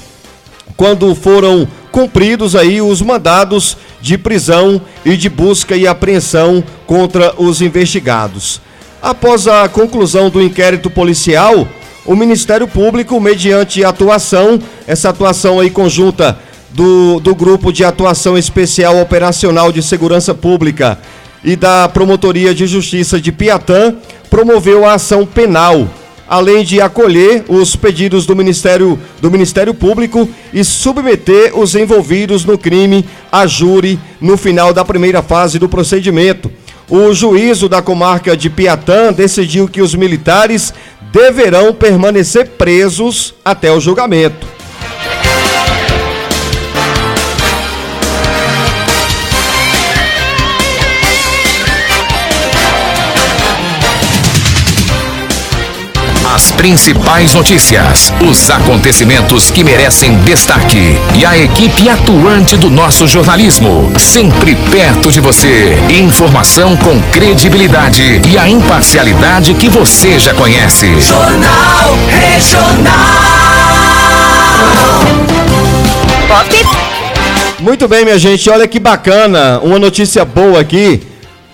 [0.74, 7.60] quando foram cumpridos aí os mandados de prisão e de busca e apreensão contra os
[7.60, 8.64] investigados.
[9.02, 11.68] Após a conclusão do inquérito policial,
[12.04, 16.38] o Ministério Público, mediante atuação, essa atuação aí conjunta
[16.70, 20.98] do, do Grupo de Atuação Especial Operacional de Segurança Pública
[21.44, 23.94] e da Promotoria de Justiça de Piatã,
[24.30, 25.88] promoveu a ação penal,
[26.28, 32.58] além de acolher os pedidos do Ministério, do Ministério Público e submeter os envolvidos no
[32.58, 36.50] crime a júri no final da primeira fase do procedimento.
[36.88, 40.72] O juízo da comarca de Piatã decidiu que os militares
[41.12, 44.55] deverão permanecer presos até o julgamento.
[56.36, 63.90] As principais notícias, os acontecimentos que merecem destaque e a equipe atuante do nosso jornalismo,
[63.98, 65.78] sempre perto de você.
[65.88, 71.00] Informação com credibilidade e a imparcialidade que você já conhece.
[71.00, 73.06] Jornal Regional.
[77.60, 81.00] Muito bem, minha gente, olha que bacana, uma notícia boa aqui.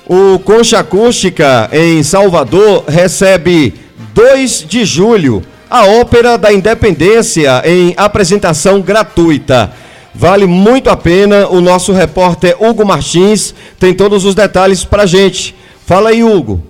[0.09, 3.81] O Concha Acústica em Salvador recebe
[4.15, 9.73] 2 de julho a Ópera da Independência em apresentação gratuita.
[10.15, 11.49] Vale muito a pena.
[11.49, 15.55] O nosso repórter Hugo Martins tem todos os detalhes pra gente.
[15.87, 16.63] Fala aí, Hugo.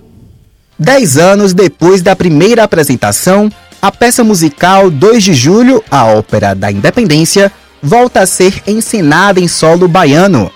[0.78, 6.70] Dez anos depois da primeira apresentação, a peça musical 2 de julho, a Ópera da
[6.70, 7.50] Independência,
[7.82, 10.48] volta a ser encenada em solo baiano.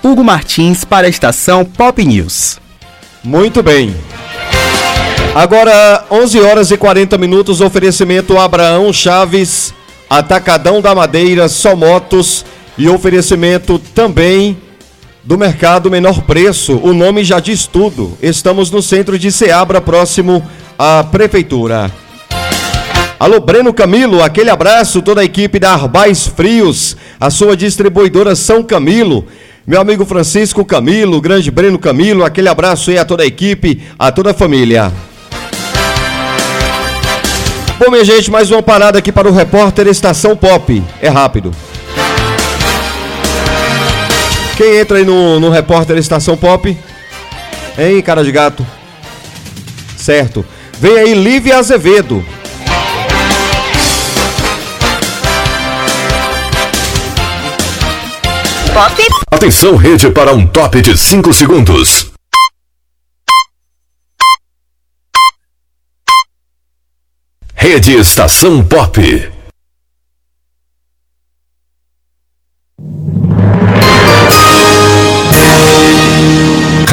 [0.02, 2.58] Hugo Martins para a estação Pop News.
[3.22, 3.96] Muito bem.
[5.34, 9.72] Agora, 11 horas e 40 minutos, oferecimento Abraão Chaves,
[10.10, 12.44] Atacadão da Madeira, Só Motos
[12.76, 14.58] e oferecimento também
[15.24, 16.78] do Mercado Menor Preço.
[16.82, 18.16] O nome já diz tudo.
[18.22, 20.42] Estamos no centro de Ceabra, próximo
[20.78, 21.90] à Prefeitura.
[23.18, 28.62] Alô, Breno Camilo, aquele abraço, toda a equipe da Arbais Frios, a sua distribuidora São
[28.62, 29.24] Camilo.
[29.66, 34.12] Meu amigo Francisco Camilo, grande Breno Camilo, aquele abraço aí a toda a equipe, a
[34.12, 34.92] toda a família.
[37.78, 40.82] Bom, minha gente, mais uma parada aqui para o repórter Estação Pop.
[41.00, 41.50] É rápido.
[44.56, 46.78] Quem entra aí no, no repórter Estação Pop?
[47.76, 48.64] Hein, cara de gato?
[49.96, 50.46] Certo.
[50.78, 52.24] Vem aí Lívia Azevedo.
[58.72, 59.02] Pop.
[59.30, 62.12] Atenção, rede, para um top de 5 segundos.
[67.54, 69.33] Rede Estação Pop.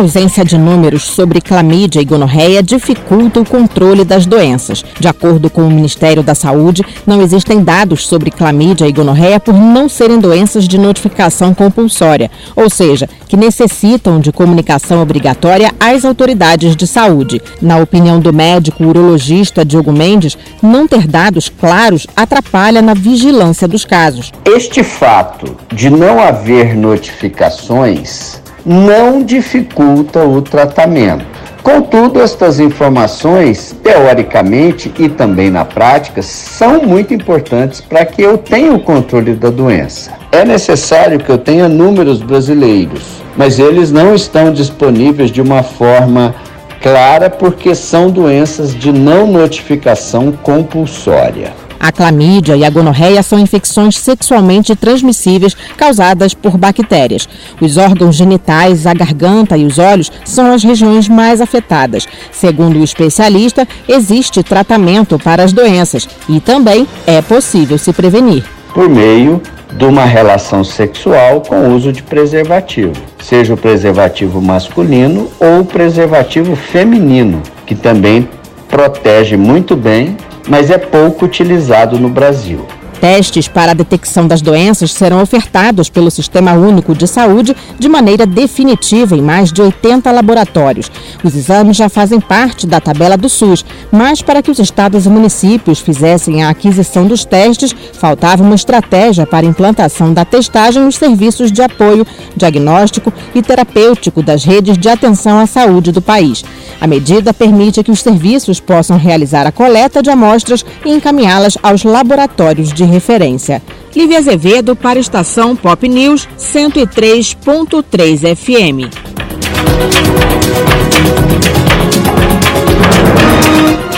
[0.00, 4.82] Ausência de números sobre clamídia e gonorreia dificulta o controle das doenças.
[4.98, 9.54] De acordo com o Ministério da Saúde, não existem dados sobre clamídia e gonorreia por
[9.54, 16.74] não serem doenças de notificação compulsória, ou seja, que necessitam de comunicação obrigatória às autoridades
[16.74, 17.40] de saúde.
[17.60, 23.84] Na opinião do médico urologista Diogo Mendes, não ter dados claros atrapalha na vigilância dos
[23.84, 24.32] casos.
[24.46, 31.24] Este fato de não haver notificações não dificulta o tratamento.
[31.62, 38.72] Contudo, estas informações, teoricamente e também na prática, são muito importantes para que eu tenha
[38.72, 40.12] o controle da doença.
[40.32, 46.34] É necessário que eu tenha números brasileiros, mas eles não estão disponíveis de uma forma
[46.80, 51.52] clara porque são doenças de não notificação compulsória.
[51.80, 57.26] A clamídia e a gonorreia são infecções sexualmente transmissíveis causadas por bactérias.
[57.58, 62.06] Os órgãos genitais, a garganta e os olhos são as regiões mais afetadas.
[62.30, 68.44] Segundo o especialista, existe tratamento para as doenças e também é possível se prevenir.
[68.74, 69.40] Por meio
[69.72, 76.54] de uma relação sexual com uso de preservativo, seja o preservativo masculino ou o preservativo
[76.54, 78.28] feminino, que também
[78.68, 80.16] protege muito bem
[80.48, 82.66] mas é pouco utilizado no Brasil.
[83.00, 88.26] Testes para a detecção das doenças serão ofertados pelo Sistema Único de Saúde de maneira
[88.26, 90.90] definitiva em mais de 80 laboratórios.
[91.24, 95.08] Os exames já fazem parte da tabela do SUS, mas para que os estados e
[95.08, 101.50] municípios fizessem a aquisição dos testes, faltava uma estratégia para implantação da testagem nos serviços
[101.50, 106.44] de apoio, diagnóstico e terapêutico das redes de atenção à saúde do país.
[106.78, 111.82] A medida permite que os serviços possam realizar a coleta de amostras e encaminhá-las aos
[111.82, 113.62] laboratórios de referência.
[113.94, 118.90] Lívia Azevedo para a estação Pop News 103.3 FM.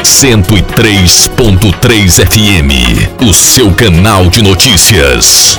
[0.04, 5.58] Cento e três ponto três FM, o seu canal de notícias.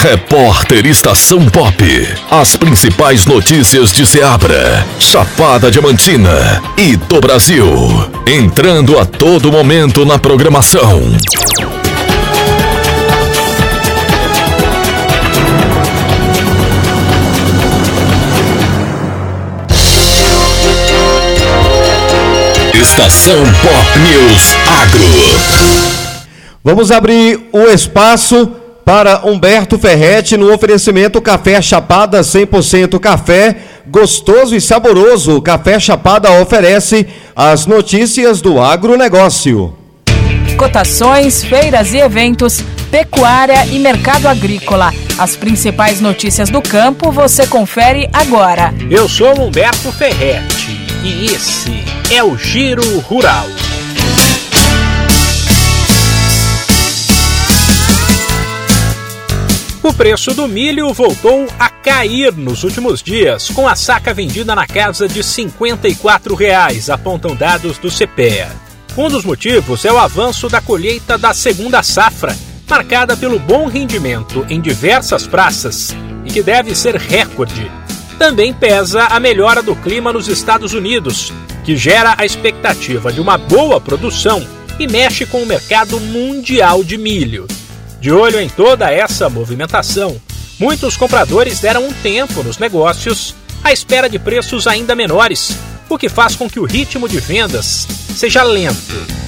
[0.00, 1.74] Repórter Estação Pop.
[2.30, 7.66] As principais notícias de Seabra, Chapada Diamantina e do Brasil.
[8.24, 11.02] Entrando a todo momento na programação.
[22.72, 25.88] Estação Pop News Agro.
[26.62, 28.48] Vamos abrir o espaço
[28.88, 33.54] para Humberto Ferretti no oferecimento Café Chapada 100% café,
[33.86, 35.42] gostoso e saboroso.
[35.42, 39.76] Café Chapada oferece as notícias do agronegócio.
[40.56, 44.90] Cotações, feiras e eventos, pecuária e mercado agrícola.
[45.18, 48.72] As principais notícias do campo você confere agora.
[48.90, 53.67] Eu sou Humberto Ferretti e esse é o Giro Rural.
[59.88, 64.66] O preço do milho voltou a cair nos últimos dias, com a saca vendida na
[64.66, 68.52] casa de 54 reais, apontam dados do CPEA.
[68.98, 72.36] Um dos motivos é o avanço da colheita da segunda safra,
[72.68, 77.70] marcada pelo bom rendimento em diversas praças e que deve ser recorde.
[78.18, 81.32] Também pesa a melhora do clima nos Estados Unidos,
[81.64, 84.46] que gera a expectativa de uma boa produção
[84.78, 87.48] e mexe com o mercado mundial de milho.
[88.00, 90.20] De olho em toda essa movimentação,
[90.58, 95.56] muitos compradores deram um tempo nos negócios à espera de preços ainda menores,
[95.88, 99.18] o que faz com que o ritmo de vendas seja lento.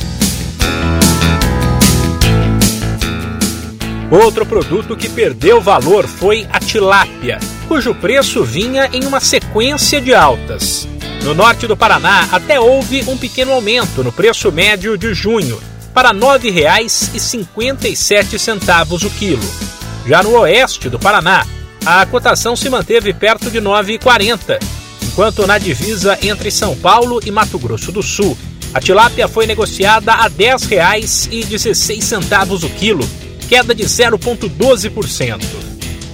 [4.10, 10.14] Outro produto que perdeu valor foi a tilápia, cujo preço vinha em uma sequência de
[10.14, 10.86] altas.
[11.24, 15.60] No norte do Paraná, até houve um pequeno aumento no preço médio de junho,
[15.92, 19.42] para R$ 9,57 o quilo.
[20.06, 21.46] Já no oeste do Paraná,
[21.84, 24.58] a cotação se manteve perto de R$ 9,40,
[25.02, 28.36] enquanto na divisa entre São Paulo e Mato Grosso do Sul,
[28.72, 33.08] a tilápia foi negociada a R$ 10,16 o quilo,
[33.48, 35.40] queda de 0,12%.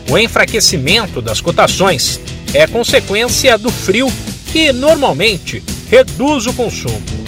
[0.09, 2.21] O enfraquecimento das cotações
[2.55, 4.11] é consequência do frio
[4.53, 7.26] que normalmente reduz o consumo.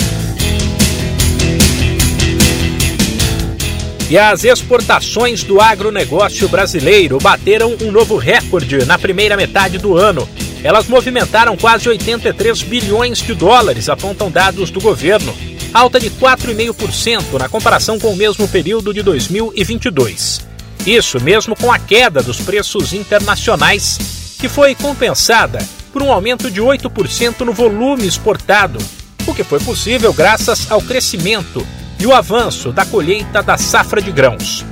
[4.11, 10.27] E as exportações do agronegócio brasileiro bateram um novo recorde na primeira metade do ano.
[10.65, 15.37] Elas movimentaram quase 83 bilhões de dólares, apontam dados do governo,
[15.75, 20.41] alta de 4,5% na comparação com o mesmo período de 2022.
[20.87, 23.99] Isso mesmo com a queda dos preços internacionais,
[24.39, 25.59] que foi compensada
[25.93, 28.79] por um aumento de 8% no volume exportado,
[29.27, 31.67] o que foi possível graças ao crescimento
[32.01, 34.65] e o avanço da colheita da safra de grãos.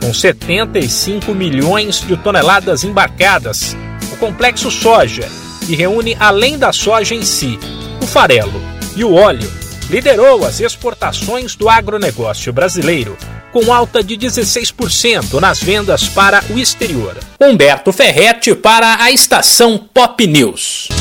[0.00, 3.76] Com 75 milhões de toneladas embarcadas,
[4.12, 5.28] o complexo soja,
[5.66, 7.58] que reúne além da soja em si,
[8.02, 8.60] o farelo
[8.96, 9.50] e o óleo,
[9.90, 13.16] liderou as exportações do agronegócio brasileiro,
[13.52, 17.16] com alta de 16% nas vendas para o exterior.
[17.40, 20.99] Humberto Ferretti para a estação Pop News.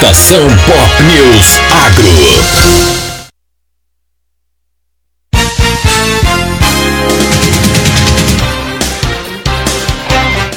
[0.00, 2.08] Estação Pop News Agro.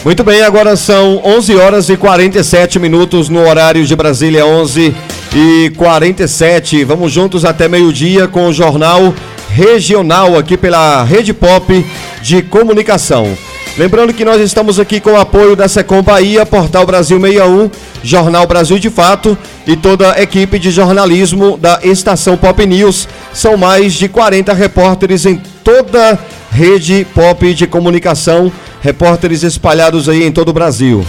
[0.05, 4.95] Muito bem, agora são 11 horas e 47 minutos no horário de Brasília, 11
[5.35, 6.85] e 47.
[6.85, 9.13] Vamos juntos até meio-dia com o jornal
[9.49, 11.85] regional aqui pela Rede Pop
[12.21, 13.37] de Comunicação.
[13.75, 17.71] Lembrando que nós estamos aqui com o apoio da Secom Bahia, Portal Brasil 61,
[18.03, 23.07] Jornal Brasil de Fato e toda a equipe de jornalismo da Estação Pop News.
[23.33, 30.23] São mais de 40 repórteres em toda a rede pop de comunicação repórteres espalhados aí
[30.23, 31.03] em todo o Brasil.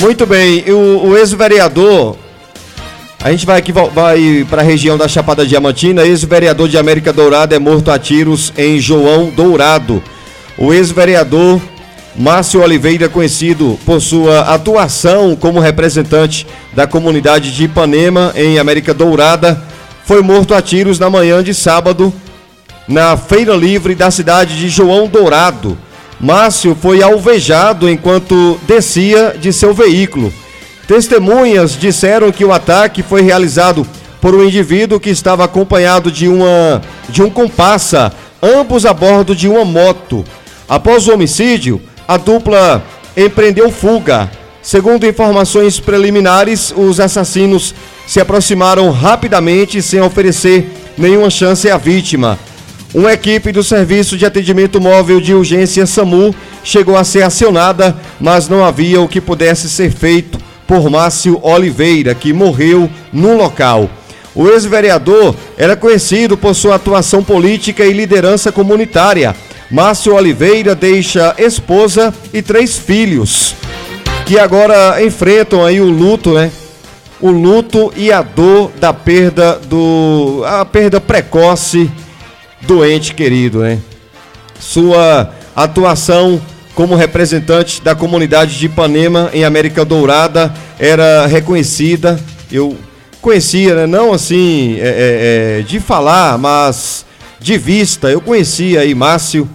[0.00, 2.16] Muito bem, o, o ex-vereador,
[3.20, 7.56] a gente vai aqui vai para a região da Chapada Diamantina, ex-vereador de América Dourada
[7.56, 10.00] é morto a tiros em João Dourado.
[10.56, 11.60] O ex-vereador
[12.14, 19.60] Márcio Oliveira, conhecido por sua atuação como representante da comunidade de Ipanema em América Dourada,
[20.04, 22.14] foi morto a tiros na manhã de sábado
[22.86, 25.76] na Feira Livre da cidade de João Dourado.
[26.20, 30.32] Márcio foi alvejado enquanto descia de seu veículo.
[30.86, 33.86] Testemunhas disseram que o ataque foi realizado
[34.20, 38.12] por um indivíduo que estava acompanhado de, uma, de um compassa,
[38.42, 40.24] ambos a bordo de uma moto.
[40.68, 42.82] Após o homicídio, a dupla
[43.16, 44.30] empreendeu fuga.
[44.60, 47.74] Segundo informações preliminares, os assassinos
[48.06, 52.38] se aproximaram rapidamente sem oferecer nenhuma chance à vítima.
[52.94, 56.34] Uma equipe do Serviço de Atendimento Móvel de Urgência SAMU
[56.64, 62.14] chegou a ser acionada, mas não havia o que pudesse ser feito por Márcio Oliveira,
[62.14, 63.90] que morreu no local.
[64.34, 69.36] O ex-vereador era conhecido por sua atuação política e liderança comunitária.
[69.70, 73.54] Márcio Oliveira deixa esposa e três filhos,
[74.24, 76.50] que agora enfrentam aí o luto, né?
[77.20, 81.90] O luto e a dor da perda do a perda precoce
[82.62, 83.78] doente querido, né?
[84.58, 86.40] Sua atuação
[86.74, 92.18] como representante da comunidade de Ipanema em América Dourada era reconhecida.
[92.50, 92.76] Eu
[93.20, 93.86] conhecia, né?
[93.86, 97.04] não assim é, é, é, de falar, mas
[97.40, 98.10] de vista.
[98.10, 99.48] Eu conhecia aí Márcio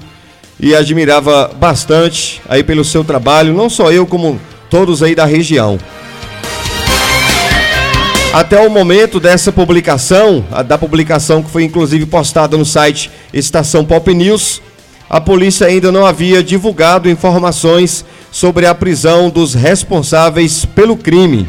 [0.60, 4.39] e admirava bastante aí pelo seu trabalho, não só eu, como
[4.70, 5.78] todos aí da região.
[8.34, 14.12] Até o momento dessa publicação, da publicação que foi inclusive postada no site Estação Pop
[14.12, 14.60] News,
[15.08, 21.48] a polícia ainda não havia divulgado informações sobre a prisão dos responsáveis pelo crime.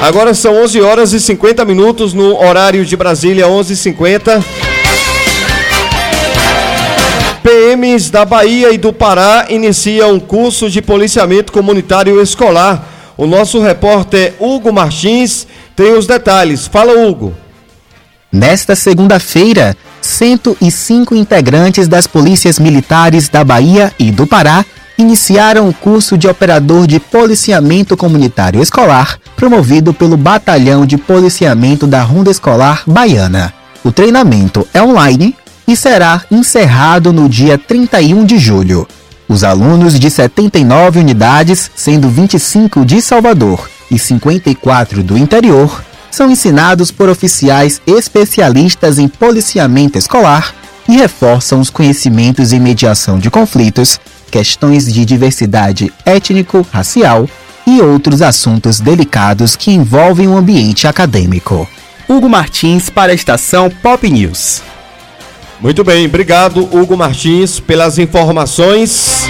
[0.00, 4.40] Agora são 11 horas e 50 minutos no horário de Brasília, 11:50.
[7.42, 14.34] PMs da Bahia e do Pará iniciam curso de policiamento comunitário escolar o nosso repórter
[14.38, 15.46] Hugo Martins
[15.76, 16.66] tem os detalhes.
[16.66, 17.34] Fala, Hugo.
[18.32, 24.64] Nesta segunda-feira, 105 integrantes das polícias militares da Bahia e do Pará
[24.96, 32.02] iniciaram o curso de operador de policiamento comunitário escolar, promovido pelo Batalhão de Policiamento da
[32.02, 33.52] Ronda Escolar Baiana.
[33.82, 35.34] O treinamento é online
[35.66, 38.86] e será encerrado no dia 31 de julho.
[39.30, 46.90] Os alunos de 79 unidades, sendo 25 de Salvador e 54 do interior, são ensinados
[46.90, 50.52] por oficiais especialistas em policiamento escolar
[50.88, 54.00] e reforçam os conhecimentos em mediação de conflitos,
[54.32, 57.28] questões de diversidade étnico-racial
[57.64, 61.68] e outros assuntos delicados que envolvem o ambiente acadêmico.
[62.08, 64.60] Hugo Martins para a estação Pop News.
[65.60, 69.28] Muito bem, obrigado Hugo Martins pelas informações.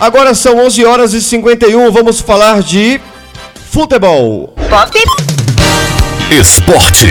[0.00, 3.00] Agora são 11 horas e 51, vamos falar de
[3.70, 4.52] futebol.
[4.68, 4.98] Pop.
[6.30, 7.06] Esporte.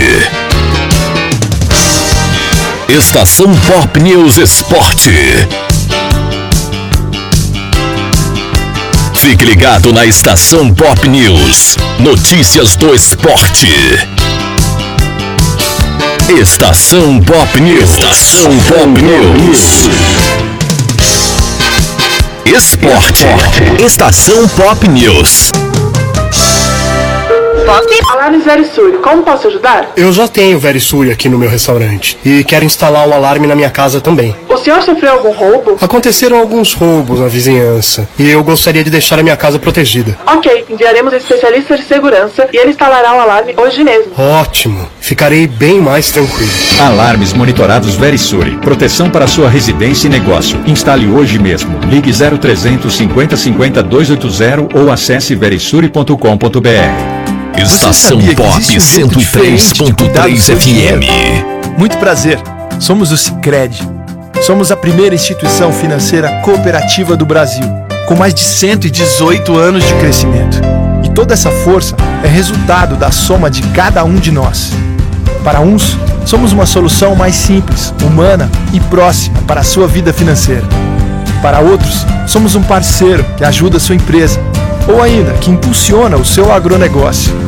[2.88, 5.10] Estação Pop News Esporte.
[9.14, 11.76] Fique ligado na Estação Pop News.
[11.98, 13.66] Notícias do esporte.
[16.30, 17.90] Estação Pop News.
[17.90, 19.88] Estação Pop News.
[22.44, 23.24] Esporte.
[23.82, 25.50] Estação Pop News.
[27.68, 27.98] Pop.
[28.14, 29.92] Alarmes Verisuri, como posso ajudar?
[29.94, 33.54] Eu já tenho Verisuri aqui no meu restaurante e quero instalar o um alarme na
[33.54, 34.34] minha casa também.
[34.48, 35.76] O senhor sofreu algum roubo?
[35.80, 40.18] Aconteceram alguns roubos na vizinhança e eu gostaria de deixar a minha casa protegida.
[40.26, 44.12] Ok, enviaremos um especialista de segurança e ele instalará o alarme hoje mesmo.
[44.16, 46.50] Ótimo, ficarei bem mais tranquilo.
[46.80, 50.58] Alarmes monitorados Verisuri, proteção para sua residência e negócio.
[50.66, 51.78] Instale hoje mesmo.
[51.84, 57.17] Ligue 0300 50 50 280 ou acesse verisuri.com.br.
[57.62, 61.76] Estação Pop 103.3 FM.
[61.76, 62.38] Muito prazer.
[62.78, 63.82] Somos o Sicredi.
[64.42, 67.64] Somos a primeira instituição financeira cooperativa do Brasil,
[68.06, 70.60] com mais de 118 anos de crescimento.
[71.02, 74.72] E toda essa força é resultado da soma de cada um de nós.
[75.42, 80.64] Para uns, somos uma solução mais simples, humana e próxima para a sua vida financeira.
[81.42, 84.40] Para outros, somos um parceiro que ajuda a sua empresa
[84.86, 87.47] ou ainda que impulsiona o seu agronegócio.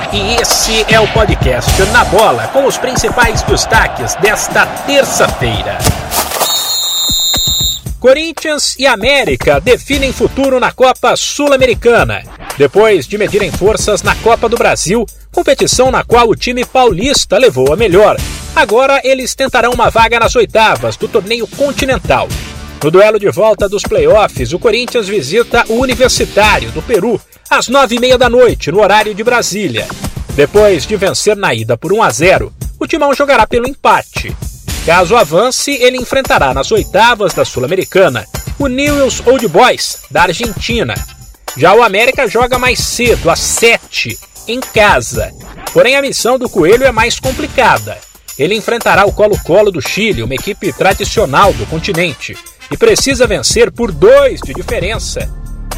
[0.13, 5.77] e esse é o podcast Na Bola com os principais destaques desta terça-feira.
[7.97, 12.23] Corinthians e América definem futuro na Copa Sul-Americana.
[12.57, 17.71] Depois de medirem forças na Copa do Brasil, competição na qual o time paulista levou
[17.71, 18.17] a melhor,
[18.53, 22.27] agora eles tentarão uma vaga nas oitavas do torneio continental.
[22.83, 27.95] No duelo de volta dos playoffs, o Corinthians visita o Universitário do Peru às nove
[27.95, 29.87] e meia da noite, no horário de Brasília.
[30.33, 34.35] Depois de vencer na ida por 1 a 0, o Timão jogará pelo empate.
[34.83, 38.25] Caso avance, ele enfrentará nas oitavas da Sul-Americana
[38.57, 40.95] o Newell's Old Boys, da Argentina.
[41.55, 44.17] Já o América joga mais cedo, às 7,
[44.47, 45.31] em casa.
[45.71, 47.99] Porém, a missão do Coelho é mais complicada.
[48.39, 52.35] Ele enfrentará o Colo-Colo do Chile, uma equipe tradicional do continente,
[52.71, 55.29] e precisa vencer por dois de diferença,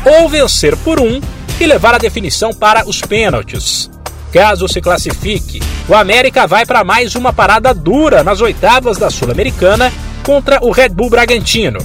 [0.05, 1.19] ou vencer por um
[1.59, 3.89] e levar a definição para os pênaltis.
[4.31, 9.91] Caso se classifique, o América vai para mais uma parada dura nas oitavas da Sul-Americana
[10.23, 11.79] contra o Red Bull Bragantino.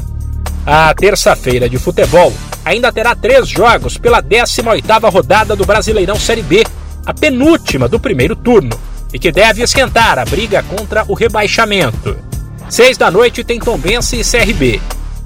[0.65, 2.33] A terça-feira de futebol
[2.65, 6.65] ainda terá três jogos pela 18ª rodada do Brasileirão Série B,
[7.07, 8.79] a penúltima do primeiro turno,
[9.13, 12.17] e que deve esquentar a briga contra o rebaixamento.
[12.69, 14.81] Seis da noite tem Tombense e CRB.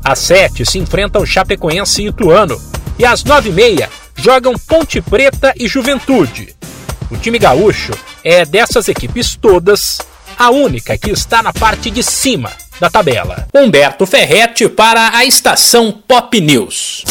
[0.04, 2.60] Às sete se enfrentam Chapecoense e Ituano.
[2.98, 6.54] E às nove e meia jogam Ponte Preta e Juventude.
[7.10, 7.92] O time gaúcho
[8.24, 9.98] é dessas equipes todas
[10.38, 12.50] a única que está na parte de cima
[12.80, 13.46] da tabela.
[13.54, 17.04] Humberto Ferretti para a estação Pop News.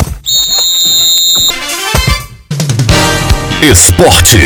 [3.62, 4.38] Esporte.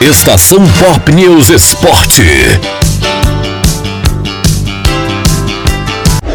[0.00, 2.22] Estação Pop News Esporte.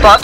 [0.07, 0.23] Pop.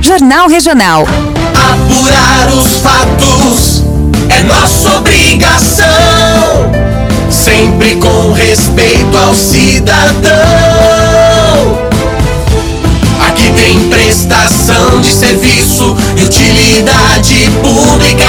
[0.00, 1.02] Jornal Regional.
[1.02, 3.82] Apurar os fatos
[4.28, 5.86] é nossa obrigação.
[7.30, 10.30] Sempre com respeito ao cidadão.
[13.26, 18.28] Aqui tem prestação de serviço e utilidade pública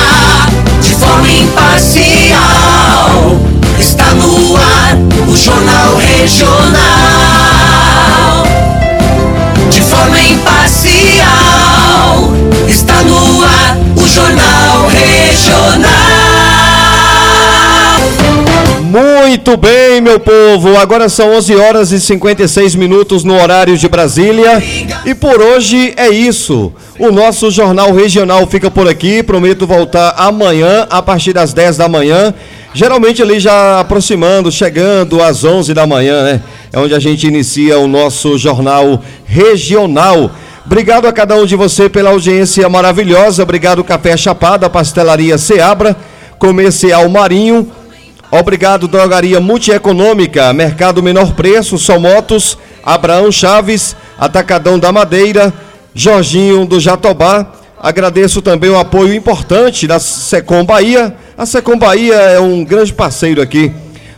[0.82, 2.34] de forma imparcial.
[3.84, 6.74] Está no ar o Jornal Regional.
[9.70, 11.13] De forma imparcial.
[19.46, 20.78] Muito bem, meu povo.
[20.78, 24.64] Agora são 11 horas e 56 minutos no horário de Brasília.
[25.06, 26.72] E por hoje é isso.
[26.98, 29.22] O nosso Jornal Regional fica por aqui.
[29.22, 32.34] Prometo voltar amanhã, a partir das 10 da manhã.
[32.74, 36.42] Geralmente ali já aproximando, chegando às 11 da manhã, né?
[36.72, 40.32] É onde a gente inicia o nosso Jornal Regional.
[40.66, 43.44] Obrigado a cada um de você pela audiência maravilhosa.
[43.44, 45.98] Obrigado, Café Chapada, Pastelaria Seabra,
[46.40, 47.83] Comercial Marinho.
[48.36, 55.54] Obrigado, Drogaria Multieconômica, Mercado Menor Preço, São Motos, Abraão Chaves, Atacadão da Madeira,
[55.94, 57.46] Jorginho do Jatobá.
[57.80, 61.16] Agradeço também o apoio importante da Secom Bahia.
[61.38, 63.72] A Secom Bahia é um grande parceiro aqui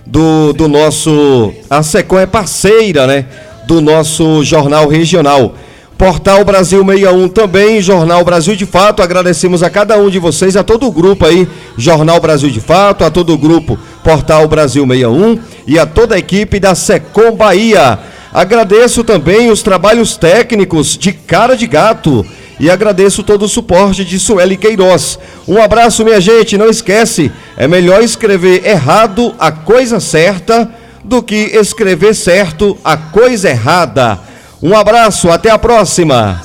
[0.06, 1.54] do, do nosso.
[1.70, 3.26] A Secom é parceira, né?
[3.68, 5.56] Do nosso jornal regional.
[5.98, 9.02] Portal Brasil 61 também, Jornal Brasil de Fato.
[9.02, 13.06] Agradecemos a cada um de vocês, a todo o grupo aí, Jornal Brasil de Fato,
[13.06, 17.98] a todo o grupo Portal Brasil 61 e a toda a equipe da Secom Bahia.
[18.34, 22.26] Agradeço também os trabalhos técnicos de Cara de Gato
[22.60, 25.18] e agradeço todo o suporte de Sueli Queiroz.
[25.48, 26.58] Um abraço, minha gente.
[26.58, 30.70] Não esquece, é melhor escrever errado a coisa certa
[31.06, 34.20] do que escrever certo a coisa errada.
[34.62, 36.42] Um abraço, até a próxima.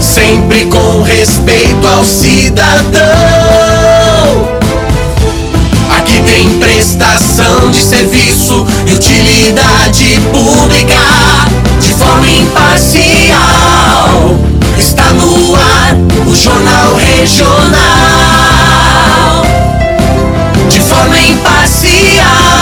[0.00, 3.00] Sempre com respeito ao cidadão.
[5.98, 10.96] Aqui tem prestação de serviço e utilidade pública
[11.80, 13.38] de forma imparcial.
[14.78, 15.94] Está no ar
[16.26, 17.60] o Jornal Regional
[20.70, 22.59] de forma imparcial.